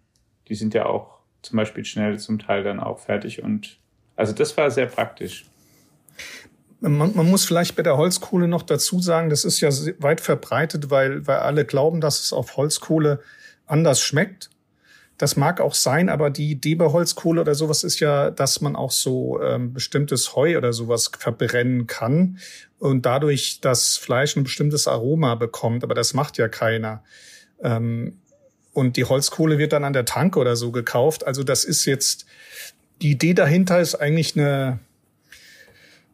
[0.48, 3.78] die sind ja auch zum Beispiel schnell zum Teil dann auch fertig und
[4.16, 5.44] also das war sehr praktisch.
[6.80, 9.68] Man, man muss vielleicht bei der Holzkohle noch dazu sagen, das ist ja
[9.98, 13.20] weit verbreitet, weil, weil alle glauben, dass es auf Holzkohle
[13.66, 14.50] anders schmeckt.
[15.18, 18.76] Das mag auch sein, aber die Idee bei Holzkohle oder sowas ist ja, dass man
[18.76, 22.38] auch so ähm, bestimmtes Heu oder sowas verbrennen kann
[22.78, 25.82] und dadurch das Fleisch ein bestimmtes Aroma bekommt.
[25.82, 27.02] Aber das macht ja keiner.
[27.60, 28.20] Ähm,
[28.72, 31.26] und die Holzkohle wird dann an der Tanke oder so gekauft.
[31.26, 32.24] Also das ist jetzt,
[33.02, 34.78] die Idee dahinter ist eigentlich eine,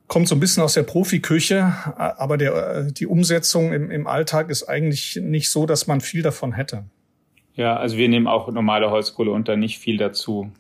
[0.09, 4.63] kommt so ein bisschen aus der Profiküche, aber der, die Umsetzung im, im Alltag ist
[4.63, 6.85] eigentlich nicht so, dass man viel davon hätte.
[7.57, 10.51] Ja, also wir nehmen auch normale Holzkohle und da nicht viel dazu.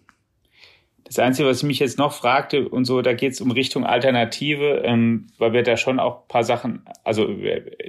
[1.04, 3.84] Das Einzige, was ich mich jetzt noch fragte und so, da geht es um Richtung
[3.84, 7.28] Alternative, ähm, weil wir da schon auch paar Sachen, also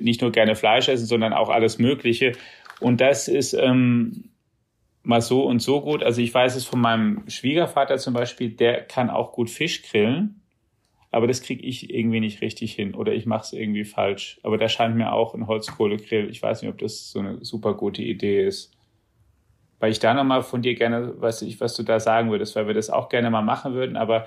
[0.02, 2.34] nicht nur gerne Fleisch essen, sondern auch alles Mögliche.
[2.82, 4.32] Und das ist ähm,
[5.04, 6.04] mal so und so gut.
[6.04, 10.42] Also ich weiß es von meinem Schwiegervater zum Beispiel, der kann auch gut Fisch grillen,
[11.10, 14.40] aber das kriege ich irgendwie nicht richtig hin oder ich mache es irgendwie falsch.
[14.44, 16.30] Aber da scheint mir auch ein Holzkohlegrill.
[16.30, 18.75] Ich weiß nicht, ob das so eine super gute Idee ist
[19.86, 22.66] weil ich da nochmal von dir gerne, weiß ich, was du da sagen würdest, weil
[22.66, 24.26] wir das auch gerne mal machen würden, aber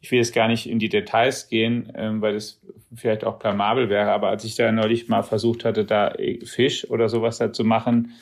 [0.00, 2.60] ich will jetzt gar nicht in die Details gehen, ähm, weil das
[2.92, 7.08] vielleicht auch blamabel wäre, aber als ich da neulich mal versucht hatte, da Fisch oder
[7.08, 8.14] sowas da zu machen,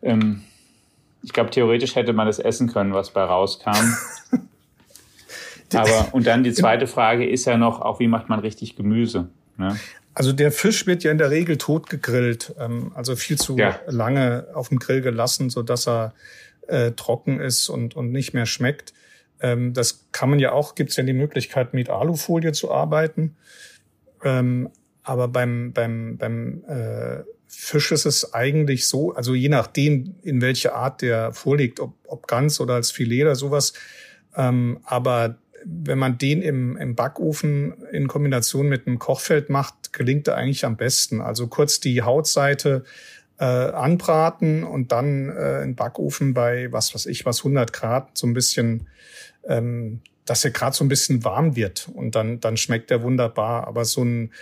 [0.00, 0.44] ähm,
[1.24, 3.72] ich glaube, theoretisch hätte man das essen können, was bei rauskam.
[5.74, 9.28] aber, und dann die zweite Frage ist ja noch, auch wie macht man richtig Gemüse?
[9.56, 9.76] Ne?
[10.14, 13.80] Also der Fisch wird ja in der Regel tot gegrillt, ähm, also viel zu ja.
[13.86, 16.14] lange auf dem Grill gelassen, so dass er
[16.66, 18.92] äh, trocken ist und, und nicht mehr schmeckt.
[19.40, 23.36] Ähm, das kann man ja auch, gibt es ja die Möglichkeit, mit Alufolie zu arbeiten.
[24.24, 24.70] Ähm,
[25.02, 30.74] aber beim, beim, beim äh, Fisch ist es eigentlich so, also je nachdem, in welche
[30.74, 33.72] Art der vorliegt, ob, ob ganz oder als Filet oder sowas.
[34.36, 40.28] Ähm, aber wenn man den im, im Backofen in Kombination mit einem Kochfeld macht, gelingt
[40.28, 41.20] er eigentlich am besten.
[41.20, 42.84] Also kurz die Hautseite
[43.38, 48.26] äh, anbraten und dann äh, im Backofen bei was weiß ich was 100 Grad so
[48.26, 48.88] ein bisschen,
[49.44, 53.66] ähm, dass er gerade so ein bisschen warm wird und dann dann schmeckt er wunderbar.
[53.66, 54.32] Aber so ein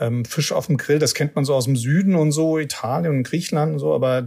[0.00, 3.16] ähm, Fisch auf dem Grill, das kennt man so aus dem Süden und so Italien
[3.16, 4.24] und Griechenland und so, aber äh,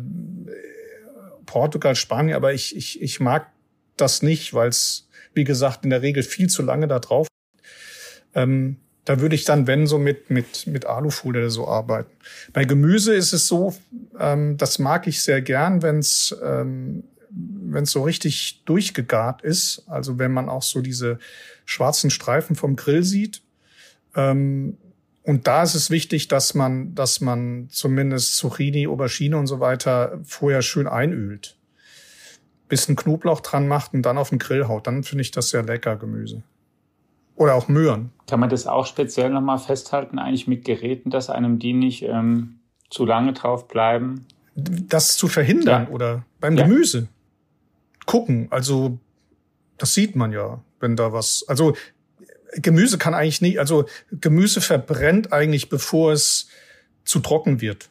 [1.46, 3.48] Portugal, Spanien, aber ich ich ich mag
[3.98, 7.28] das nicht, weil es wie gesagt, in der Regel viel zu lange da drauf.
[8.34, 12.12] Ähm, da würde ich dann, wenn, so mit, mit, mit Alufolie oder so arbeiten.
[12.54, 13.76] Bei Gemüse ist es so,
[14.20, 19.84] ähm, das mag ich sehr gern, wenn es ähm, wenn es so richtig durchgegart ist,
[19.88, 21.20] also wenn man auch so diese
[21.66, 23.42] schwarzen Streifen vom Grill sieht.
[24.16, 24.78] Ähm,
[25.24, 30.20] und da ist es wichtig, dass man, dass man zumindest Zucchini, Aubergine und so weiter
[30.24, 31.58] vorher schön einölt
[32.72, 35.62] bisschen Knoblauch dran macht und dann auf den Grill haut, dann finde ich das sehr
[35.62, 36.42] lecker Gemüse.
[37.36, 38.12] Oder auch Möhren.
[38.28, 42.60] Kann man das auch speziell nochmal festhalten, eigentlich mit Geräten, dass einem die nicht ähm,
[42.90, 44.26] zu lange drauf bleiben?
[44.56, 45.90] Das zu verhindern ja.
[45.90, 46.64] oder beim ja.
[46.64, 47.08] Gemüse.
[48.06, 48.98] Gucken, also
[49.78, 51.44] das sieht man ja, wenn da was.
[51.48, 51.76] Also
[52.54, 56.48] Gemüse kann eigentlich nicht, also Gemüse verbrennt eigentlich, bevor es
[57.04, 57.90] zu trocken wird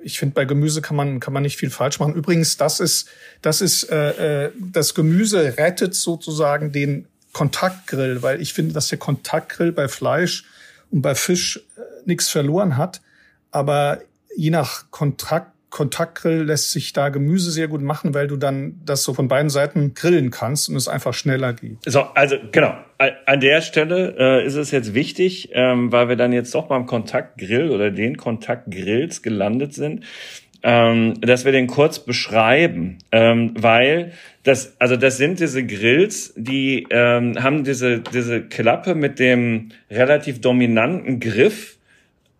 [0.00, 2.14] ich finde, bei Gemüse kann man, kann man nicht viel falsch machen.
[2.14, 3.08] Übrigens, das ist,
[3.42, 8.98] das ist, äh, äh, das Gemüse rettet sozusagen den Kontaktgrill, weil ich finde, dass der
[8.98, 10.44] Kontaktgrill bei Fleisch
[10.90, 13.00] und bei Fisch äh, nichts verloren hat.
[13.50, 14.00] Aber
[14.36, 19.04] je nach Kontakt Kontaktgrill lässt sich da Gemüse sehr gut machen, weil du dann das
[19.04, 21.78] so von beiden Seiten grillen kannst und es einfach schneller geht.
[21.84, 22.74] So, also genau.
[23.26, 26.86] An der Stelle äh, ist es jetzt wichtig, ähm, weil wir dann jetzt doch beim
[26.86, 30.04] Kontaktgrill oder den Kontaktgrills gelandet sind,
[30.62, 36.86] ähm, dass wir den kurz beschreiben, ähm, weil das, also das sind diese Grills, die
[36.90, 41.77] ähm, haben diese diese Klappe mit dem relativ dominanten Griff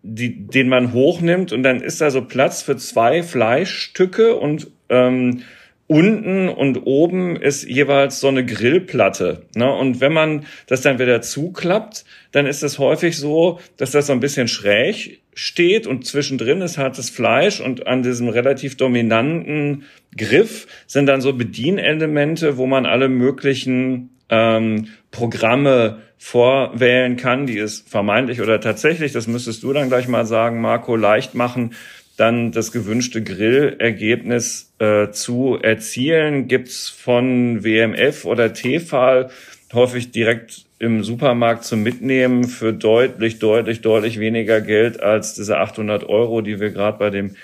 [0.01, 5.41] die, den man hochnimmt und dann ist da so Platz für zwei Fleischstücke und ähm,
[5.89, 9.41] unten und oben ist jeweils so eine Grillplatte.
[9.55, 9.73] Ne?
[9.73, 14.13] Und wenn man das dann wieder zuklappt, dann ist es häufig so, dass das so
[14.13, 19.83] ein bisschen schräg steht und zwischendrin ist hartes Fleisch und an diesem relativ dominanten
[20.15, 27.83] Griff sind dann so Bedienelemente, wo man alle möglichen ähm, Programme vorwählen kann, die es
[27.87, 31.73] vermeintlich oder tatsächlich, das müsstest du dann gleich mal sagen, Marco, leicht machen,
[32.17, 36.49] dann das gewünschte Grillergebnis äh, zu erzielen.
[36.49, 39.29] Gibt's von WMF oder Tefal
[39.73, 46.09] häufig direkt im Supermarkt zum Mitnehmen für deutlich, deutlich, deutlich weniger Geld als diese 800
[46.09, 47.35] Euro, die wir gerade bei dem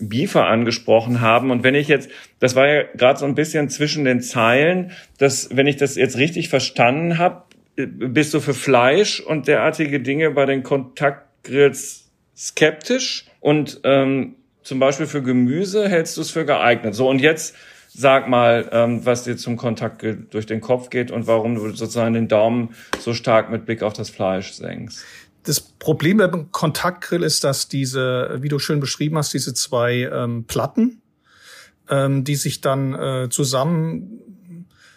[0.00, 1.50] Biefer angesprochen haben.
[1.50, 5.54] Und wenn ich jetzt, das war ja gerade so ein bisschen zwischen den Zeilen, dass,
[5.56, 7.44] wenn ich das jetzt richtig verstanden habe,
[7.76, 15.06] bist du für Fleisch und derartige Dinge bei den Kontaktgrills skeptisch und ähm, zum Beispiel
[15.06, 16.94] für Gemüse hältst du es für geeignet.
[16.94, 17.54] So und jetzt
[17.88, 22.14] sag mal, ähm, was dir zum Kontakt durch den Kopf geht und warum du sozusagen
[22.14, 25.04] den Daumen so stark mit Blick auf das Fleisch senkst.
[25.44, 30.44] Das Problem beim Kontaktgrill ist, dass diese, wie du schön beschrieben hast, diese zwei ähm,
[30.44, 31.02] Platten,
[31.88, 34.20] ähm, die sich dann äh, zusammen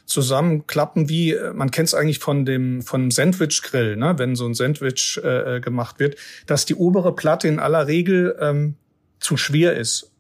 [0.08, 4.18] zusammenklappen, wie man kennt es eigentlich von dem von Sandwich-Grill, ne?
[4.18, 8.36] wenn so ein Sandwich äh, äh, gemacht wird, dass die obere Platte in aller Regel
[8.40, 8.76] ähm,
[9.20, 10.12] zu schwer ist.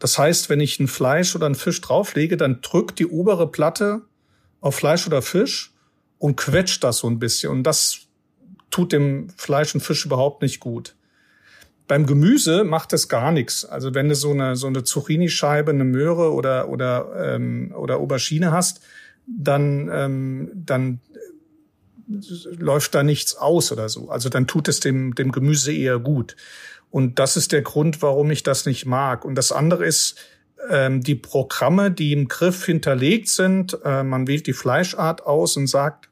[0.00, 4.02] Das heißt, wenn ich ein Fleisch oder ein Fisch drauflege, dann drückt die obere Platte
[4.60, 5.72] auf Fleisch oder Fisch
[6.18, 7.52] und quetscht das so ein bisschen.
[7.52, 8.07] Und das
[8.70, 10.94] tut dem Fleisch und Fisch überhaupt nicht gut.
[11.86, 13.64] Beim Gemüse macht es gar nichts.
[13.64, 18.52] Also wenn du so eine so eine Zucchini-Scheibe, eine Möhre oder oder ähm, oder Aubergine
[18.52, 18.80] hast,
[19.26, 21.00] dann ähm, dann
[22.58, 24.10] läuft da nichts aus oder so.
[24.10, 26.36] Also dann tut es dem dem Gemüse eher gut.
[26.90, 29.24] Und das ist der Grund, warum ich das nicht mag.
[29.24, 30.16] Und das andere ist
[30.70, 33.78] ähm, die Programme, die im Griff hinterlegt sind.
[33.84, 36.08] Äh, man wählt die Fleischart aus und sagt,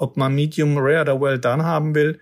[0.00, 2.18] ob man Medium Rare oder Well Done haben will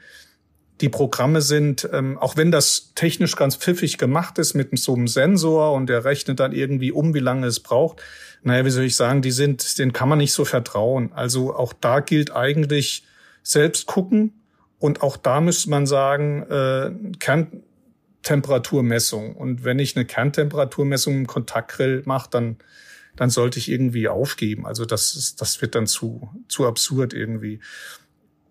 [0.80, 5.08] die Programme sind, ähm, auch wenn das technisch ganz pfiffig gemacht ist mit so einem
[5.08, 8.02] Sensor und der rechnet dann irgendwie um, wie lange es braucht.
[8.42, 11.12] Naja, wie soll ich sagen, die sind, denen kann man nicht so vertrauen.
[11.12, 13.04] Also auch da gilt eigentlich
[13.42, 14.42] selbst gucken
[14.78, 19.34] und auch da müsste man sagen, äh, Kerntemperaturmessung.
[19.34, 22.58] Und wenn ich eine Kerntemperaturmessung im Kontaktgrill mache, dann
[23.18, 24.66] dann sollte ich irgendwie aufgeben.
[24.66, 27.60] Also das ist, das wird dann zu zu absurd irgendwie.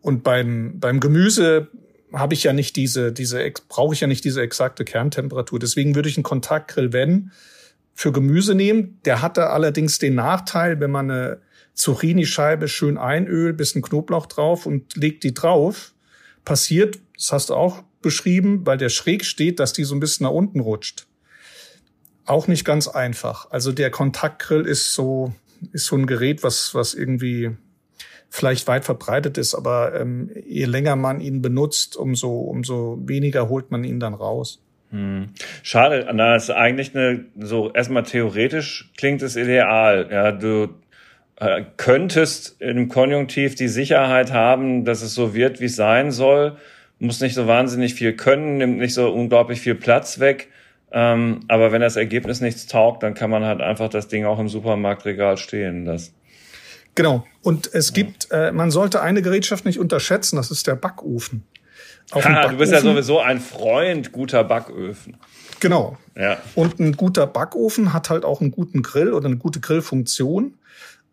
[0.02, 1.70] Und beim beim Gemüse
[2.14, 5.60] habe ich ja nicht diese, diese, brauche ich ja nicht diese exakte Kerntemperatur.
[5.60, 7.32] Deswegen würde ich einen Kontaktgrill, wenn,
[7.94, 9.00] für Gemüse nehmen.
[9.06, 11.42] Der hatte allerdings den Nachteil, wenn man eine
[11.74, 15.94] Zucchini-Scheibe schön einölt, bisschen Knoblauch drauf und legt die drauf,
[16.46, 20.26] passiert, das hast du auch beschrieben, weil der schräg steht, dass die so ein bisschen
[20.26, 21.07] nach unten rutscht.
[22.28, 23.50] Auch nicht ganz einfach.
[23.50, 25.34] Also der Kontaktgrill ist so,
[25.72, 27.52] ist so ein Gerät, was, was irgendwie
[28.30, 33.72] vielleicht weit verbreitet ist, aber ähm, je länger man ihn benutzt, umso, umso weniger holt
[33.72, 34.62] man ihn dann raus.
[34.92, 35.30] Hm.
[35.64, 40.08] Schade, na, ist eigentlich eine, so erstmal theoretisch klingt es ideal.
[40.12, 40.70] Ja, du
[41.38, 46.58] äh, könntest im Konjunktiv die Sicherheit haben, dass es so wird, wie es sein soll,
[47.00, 50.50] muss nicht so wahnsinnig viel können, nimmt nicht so unglaublich viel Platz weg.
[50.92, 54.40] Ähm, aber wenn das Ergebnis nichts taugt, dann kann man halt einfach das Ding auch
[54.40, 56.14] im Supermarktregal stehen lassen.
[56.96, 57.26] Genau.
[57.44, 61.44] Und es gibt, äh, man sollte eine Gerätschaft nicht unterschätzen, das ist der Backofen.
[62.12, 62.52] Auch ha, Backofen.
[62.52, 65.18] Du bist ja sowieso ein Freund guter Backöfen.
[65.60, 65.98] Genau.
[66.16, 66.38] Ja.
[66.56, 70.57] Und ein guter Backofen hat halt auch einen guten Grill oder eine gute Grillfunktion.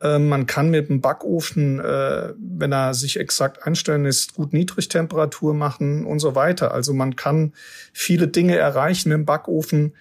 [0.04, 5.54] Äh, man kann mit dem Backofen, äh, wenn er sich exakt einstellen lässt, gut Niedrigtemperatur
[5.54, 6.72] machen und so weiter.
[6.72, 7.54] Also man kann
[7.92, 9.94] viele Dinge erreichen mit dem Backofen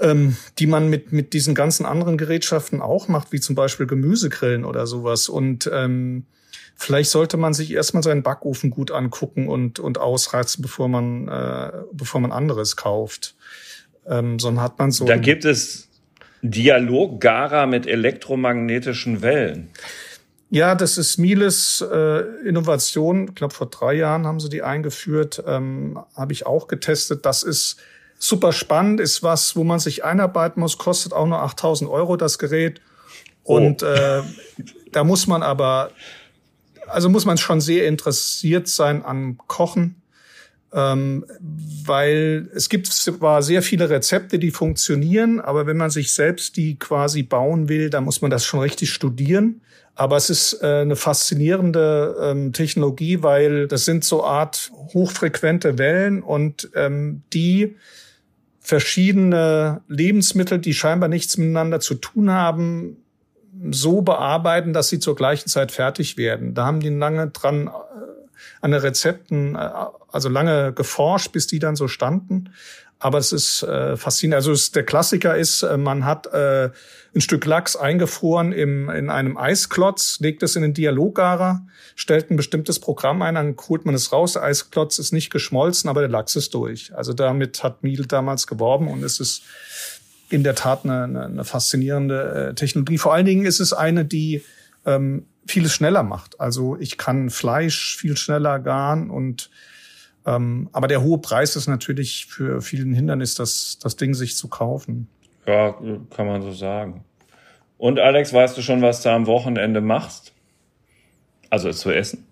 [0.00, 4.64] ähm, die man mit, mit diesen ganzen anderen Gerätschaften auch macht, wie zum Beispiel Gemüsegrillen
[4.64, 5.28] oder sowas.
[5.28, 6.24] Und ähm,
[6.76, 11.72] vielleicht sollte man sich erstmal seinen Backofen gut angucken und, und ausreizen, bevor man, äh,
[11.92, 13.34] bevor man anderes kauft.
[14.06, 15.04] Ähm, sondern hat man so.
[15.04, 15.87] Da gibt es
[16.42, 19.70] Dialog-Gara mit elektromagnetischen Wellen.
[20.50, 23.28] Ja, das ist Miles äh, Innovation.
[23.28, 25.42] Ich glaube, vor drei Jahren haben sie die eingeführt.
[25.46, 27.26] Ähm, Habe ich auch getestet.
[27.26, 27.76] Das ist
[28.18, 32.38] super spannend, ist was, wo man sich einarbeiten muss, kostet auch nur 8000 Euro das
[32.38, 32.80] Gerät.
[33.44, 33.56] Oh.
[33.56, 34.22] Und äh,
[34.92, 35.90] da muss man aber,
[36.86, 39.96] also muss man schon sehr interessiert sein an Kochen.
[40.72, 41.24] Ähm,
[41.84, 46.78] weil es gibt zwar sehr viele Rezepte, die funktionieren, aber wenn man sich selbst die
[46.78, 49.62] quasi bauen will, dann muss man das schon richtig studieren.
[49.94, 56.22] Aber es ist äh, eine faszinierende ähm, Technologie, weil das sind so Art hochfrequente Wellen
[56.22, 57.76] und ähm, die
[58.60, 62.98] verschiedene Lebensmittel, die scheinbar nichts miteinander zu tun haben,
[63.70, 66.54] so bearbeiten, dass sie zur gleichen Zeit fertig werden.
[66.54, 67.70] Da haben die lange dran
[68.60, 69.70] an den Rezepten, äh,
[70.10, 72.50] also lange geforscht, bis die dann so standen.
[73.00, 74.36] Aber es ist äh, faszinierend.
[74.36, 76.70] Also es, der Klassiker ist, äh, man hat äh,
[77.14, 81.64] ein Stück Lachs eingefroren im, in einem Eisklotz, legt es in den Dialoggarer,
[81.94, 84.32] stellt ein bestimmtes Programm ein, dann holt man es raus.
[84.32, 86.92] Der Eisklotz ist nicht geschmolzen, aber der Lachs ist durch.
[86.94, 89.42] Also damit hat Miele damals geworben und es ist
[90.28, 92.98] in der Tat eine, eine, eine faszinierende äh, Technologie.
[92.98, 94.44] Vor allen Dingen ist es eine, die
[94.84, 96.40] ähm, vieles schneller macht.
[96.40, 99.50] Also ich kann Fleisch viel schneller garen und
[100.26, 104.48] ähm, aber der hohe Preis ist natürlich für vielen Hindernis, das, das Ding sich zu
[104.48, 105.08] kaufen.
[105.46, 105.74] Ja,
[106.10, 107.04] kann man so sagen.
[107.78, 110.34] Und Alex, weißt du schon, was du am Wochenende machst?
[111.48, 112.26] Also zu essen?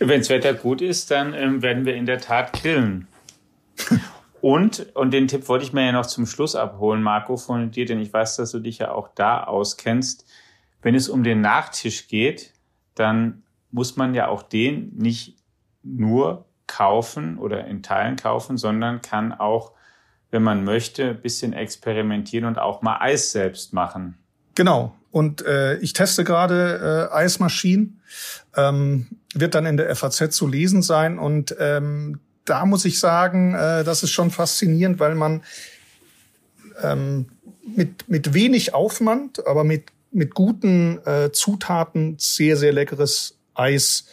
[0.00, 3.06] Wenns Wetter gut ist, dann ähm, werden wir in der Tat grillen.
[4.40, 7.86] und, und den Tipp wollte ich mir ja noch zum Schluss abholen, Marco, von dir,
[7.86, 10.24] denn ich weiß, dass du dich ja auch da auskennst.
[10.84, 12.52] Wenn es um den Nachtisch geht,
[12.94, 15.38] dann muss man ja auch den nicht
[15.82, 19.72] nur kaufen oder in Teilen kaufen, sondern kann auch,
[20.30, 24.18] wenn man möchte, ein bisschen experimentieren und auch mal Eis selbst machen.
[24.54, 24.94] Genau.
[25.10, 28.02] Und äh, ich teste gerade äh, Eismaschinen.
[28.54, 31.18] Ähm, wird dann in der FAZ zu lesen sein.
[31.18, 35.42] Und ähm, da muss ich sagen, äh, das ist schon faszinierend, weil man
[36.82, 37.26] ähm,
[37.74, 39.84] mit, mit wenig Aufwand, aber mit
[40.14, 44.06] mit guten äh, Zutaten sehr, sehr leckeres Eis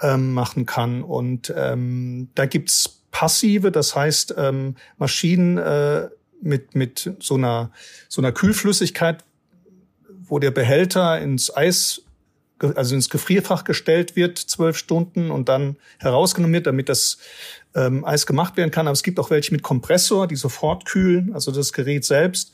[0.00, 1.02] ähm, machen kann.
[1.02, 6.08] Und ähm, da gibt's passive, das heißt ähm, Maschinen äh,
[6.40, 7.70] mit, mit so einer,
[8.08, 9.24] so einer Kühlflüssigkeit,
[10.08, 12.02] wo der Behälter ins Eis,
[12.58, 17.18] also ins Gefrierfach gestellt wird, zwölf Stunden und dann herausgenommen wird, damit das
[17.74, 18.86] ähm, Eis gemacht werden kann.
[18.86, 22.52] Aber es gibt auch welche mit Kompressor, die sofort kühlen, also das Gerät selbst.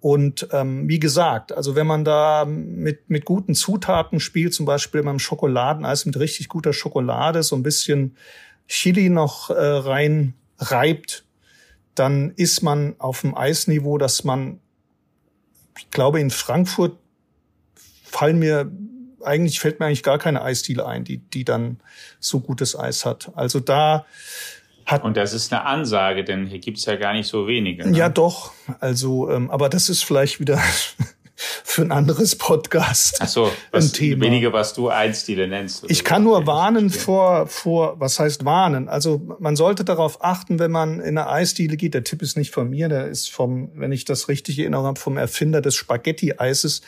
[0.00, 5.02] Und ähm, wie gesagt, also wenn man da mit, mit guten Zutaten spielt, zum Beispiel
[5.02, 8.16] beim Schokoladeneis mit richtig guter Schokolade, so ein bisschen
[8.68, 11.24] Chili noch äh, rein reibt,
[11.94, 14.60] dann ist man auf dem Eisniveau, dass man,
[15.78, 16.98] ich glaube, in Frankfurt
[18.04, 18.70] fallen mir
[19.24, 21.80] eigentlich fällt mir eigentlich gar keine Eisdiele ein, die, die dann
[22.20, 23.32] so gutes Eis hat.
[23.34, 24.06] Also da
[24.86, 27.88] hat und das ist eine Ansage, denn hier gibt's ja gar nicht so wenige.
[27.88, 27.96] Ne?
[27.96, 28.52] Ja, doch.
[28.80, 30.60] Also, ähm, aber das ist vielleicht wieder
[31.36, 33.18] für ein anderes Podcast.
[33.20, 34.24] Ach so, was, ein Thema.
[34.24, 35.84] weniger, was du Einstile nennst.
[35.88, 38.88] Ich kann nur warnen vor, vor, was heißt warnen?
[38.88, 41.94] Also man sollte darauf achten, wenn man in eine Eisdiele geht.
[41.94, 45.18] Der Tipp ist nicht von mir, der ist vom, wenn ich das richtig erinnere, vom
[45.18, 46.80] Erfinder des Spaghetti-Eises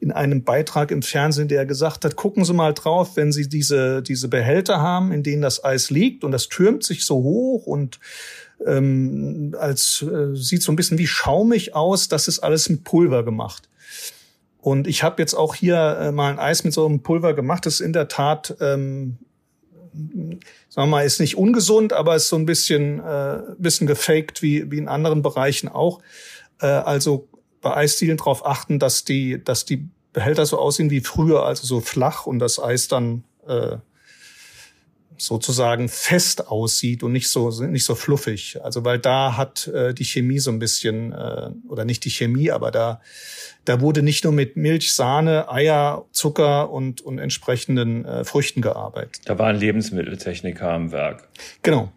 [0.00, 4.02] in einem Beitrag im Fernsehen, der gesagt hat, gucken Sie mal drauf, wenn Sie diese,
[4.02, 7.98] diese Behälter haben, in denen das Eis liegt und das türmt sich so hoch und
[8.66, 13.24] ähm, als äh, sieht so ein bisschen wie schaumig aus, das ist alles mit Pulver
[13.24, 13.68] gemacht.
[14.60, 17.66] Und ich habe jetzt auch hier äh, mal ein Eis mit so einem Pulver gemacht.
[17.66, 19.18] Das ist in der Tat, ähm,
[19.92, 20.40] sagen
[20.70, 24.78] wir mal, ist nicht ungesund, aber ist so ein bisschen, äh, bisschen gefaked wie, wie
[24.78, 26.00] in anderen Bereichen auch.
[26.60, 27.28] Äh, also
[27.60, 31.80] bei Eisdielen darauf achten, dass die, dass die Behälter so aussehen wie früher, also so
[31.80, 33.76] flach und das Eis dann äh,
[35.16, 38.58] sozusagen fest aussieht und nicht so nicht so fluffig.
[38.62, 42.50] Also weil da hat äh, die Chemie so ein bisschen äh, oder nicht die Chemie,
[42.50, 43.00] aber da
[43.64, 49.22] da wurde nicht nur mit Milch, Sahne, Eier, Zucker und und entsprechenden äh, Früchten gearbeitet.
[49.26, 51.28] Da waren Lebensmitteltechniker am Werk.
[51.62, 51.92] Genau.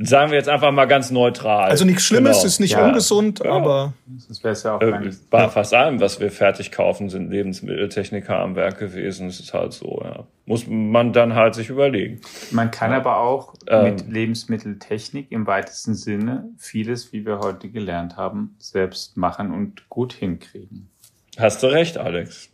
[0.00, 1.70] Sagen wir jetzt einfach mal ganz neutral.
[1.70, 2.46] Also nichts Schlimmes, genau.
[2.46, 2.86] ist nicht ja.
[2.86, 3.50] ungesund, ja.
[3.50, 3.94] aber
[4.28, 8.54] das wäre ja auch äh, bei fast allem, was wir fertig kaufen, sind Lebensmitteltechniker am
[8.54, 9.26] Werk gewesen.
[9.26, 10.00] Das ist halt so.
[10.04, 10.24] Ja.
[10.46, 12.20] Muss man dann halt sich überlegen.
[12.52, 12.98] Man kann ja.
[12.98, 19.16] aber auch ähm, mit Lebensmitteltechnik im weitesten Sinne vieles, wie wir heute gelernt haben, selbst
[19.16, 20.90] machen und gut hinkriegen.
[21.36, 22.50] Hast du recht, Alex.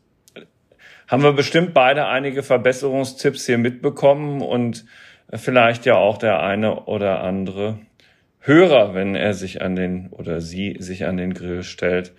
[1.09, 4.87] Haben wir bestimmt beide einige Verbesserungstipps hier mitbekommen und
[5.37, 7.79] vielleicht ja auch der eine oder andere
[8.41, 12.13] Hörer, wenn er sich an den oder sie sich an den Grill stellt,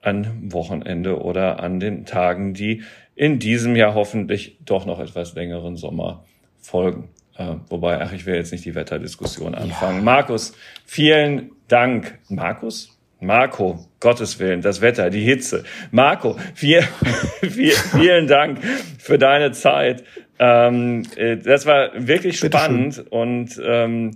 [0.00, 2.82] an Wochenende oder an den Tagen, die
[3.16, 6.24] in diesem Jahr hoffentlich doch noch etwas längeren Sommer
[6.60, 7.08] folgen.
[7.36, 9.98] Äh, wobei, ach, ich will jetzt nicht die Wetterdiskussion anfangen.
[9.98, 10.04] Ja.
[10.04, 10.52] Markus,
[10.86, 12.18] vielen Dank.
[12.28, 12.98] Markus?
[13.20, 15.64] Marco, Gottes Willen, das Wetter, die Hitze.
[15.90, 16.82] Marco, viel,
[17.40, 18.60] viel, vielen Dank
[18.98, 20.04] für deine Zeit.
[20.38, 24.12] Ähm, äh, das war wirklich spannend und ähm,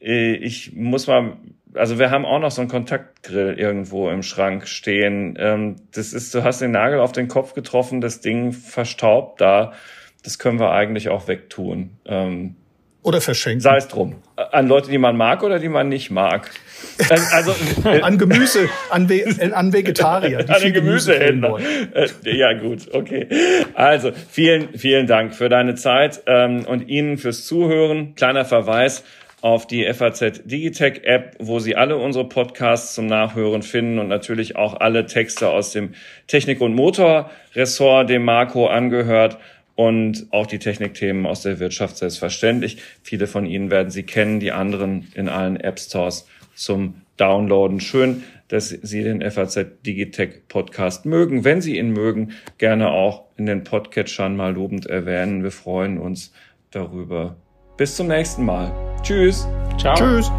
[0.00, 1.36] äh, ich muss mal,
[1.74, 5.36] also wir haben auch noch so einen Kontaktgrill irgendwo im Schrank stehen.
[5.38, 9.72] Ähm, das ist, du hast den Nagel auf den Kopf getroffen, das Ding verstaubt da.
[10.22, 11.90] Das können wir eigentlich auch wegtun.
[12.06, 12.56] Ähm,
[13.02, 13.60] oder verschenken.
[13.60, 14.16] Sei es drum.
[14.36, 16.50] An Leute, die man mag oder die man nicht mag.
[17.32, 17.54] Also,
[18.02, 20.44] an Gemüse, an, We an Vegetarier.
[20.44, 21.56] Die an den Gemüsehändler.
[21.56, 23.28] Gemüse äh, ja, gut, okay.
[23.74, 28.14] Also, vielen, vielen Dank für deine Zeit ähm, und Ihnen fürs Zuhören.
[28.14, 29.04] Kleiner Verweis
[29.40, 34.54] auf die FAZ Digitech App, wo Sie alle unsere Podcasts zum Nachhören finden und natürlich
[34.54, 35.94] auch alle Texte aus dem
[36.28, 39.38] Technik- und Motorressort, dem Marco angehört
[39.82, 42.78] und auch die Technikthemen aus der Wirtschaft selbstverständlich.
[43.02, 47.80] Viele von Ihnen werden sie kennen, die anderen in allen App Stores zum Downloaden.
[47.80, 51.44] Schön, dass Sie den FAZ Digitech Podcast mögen.
[51.44, 55.42] Wenn Sie ihn mögen, gerne auch in den Podcatchern mal lobend erwähnen.
[55.42, 56.32] Wir freuen uns
[56.70, 57.36] darüber.
[57.76, 58.72] Bis zum nächsten Mal.
[59.02, 59.48] Tschüss.
[59.78, 59.96] Ciao.
[59.96, 60.30] Tschüss.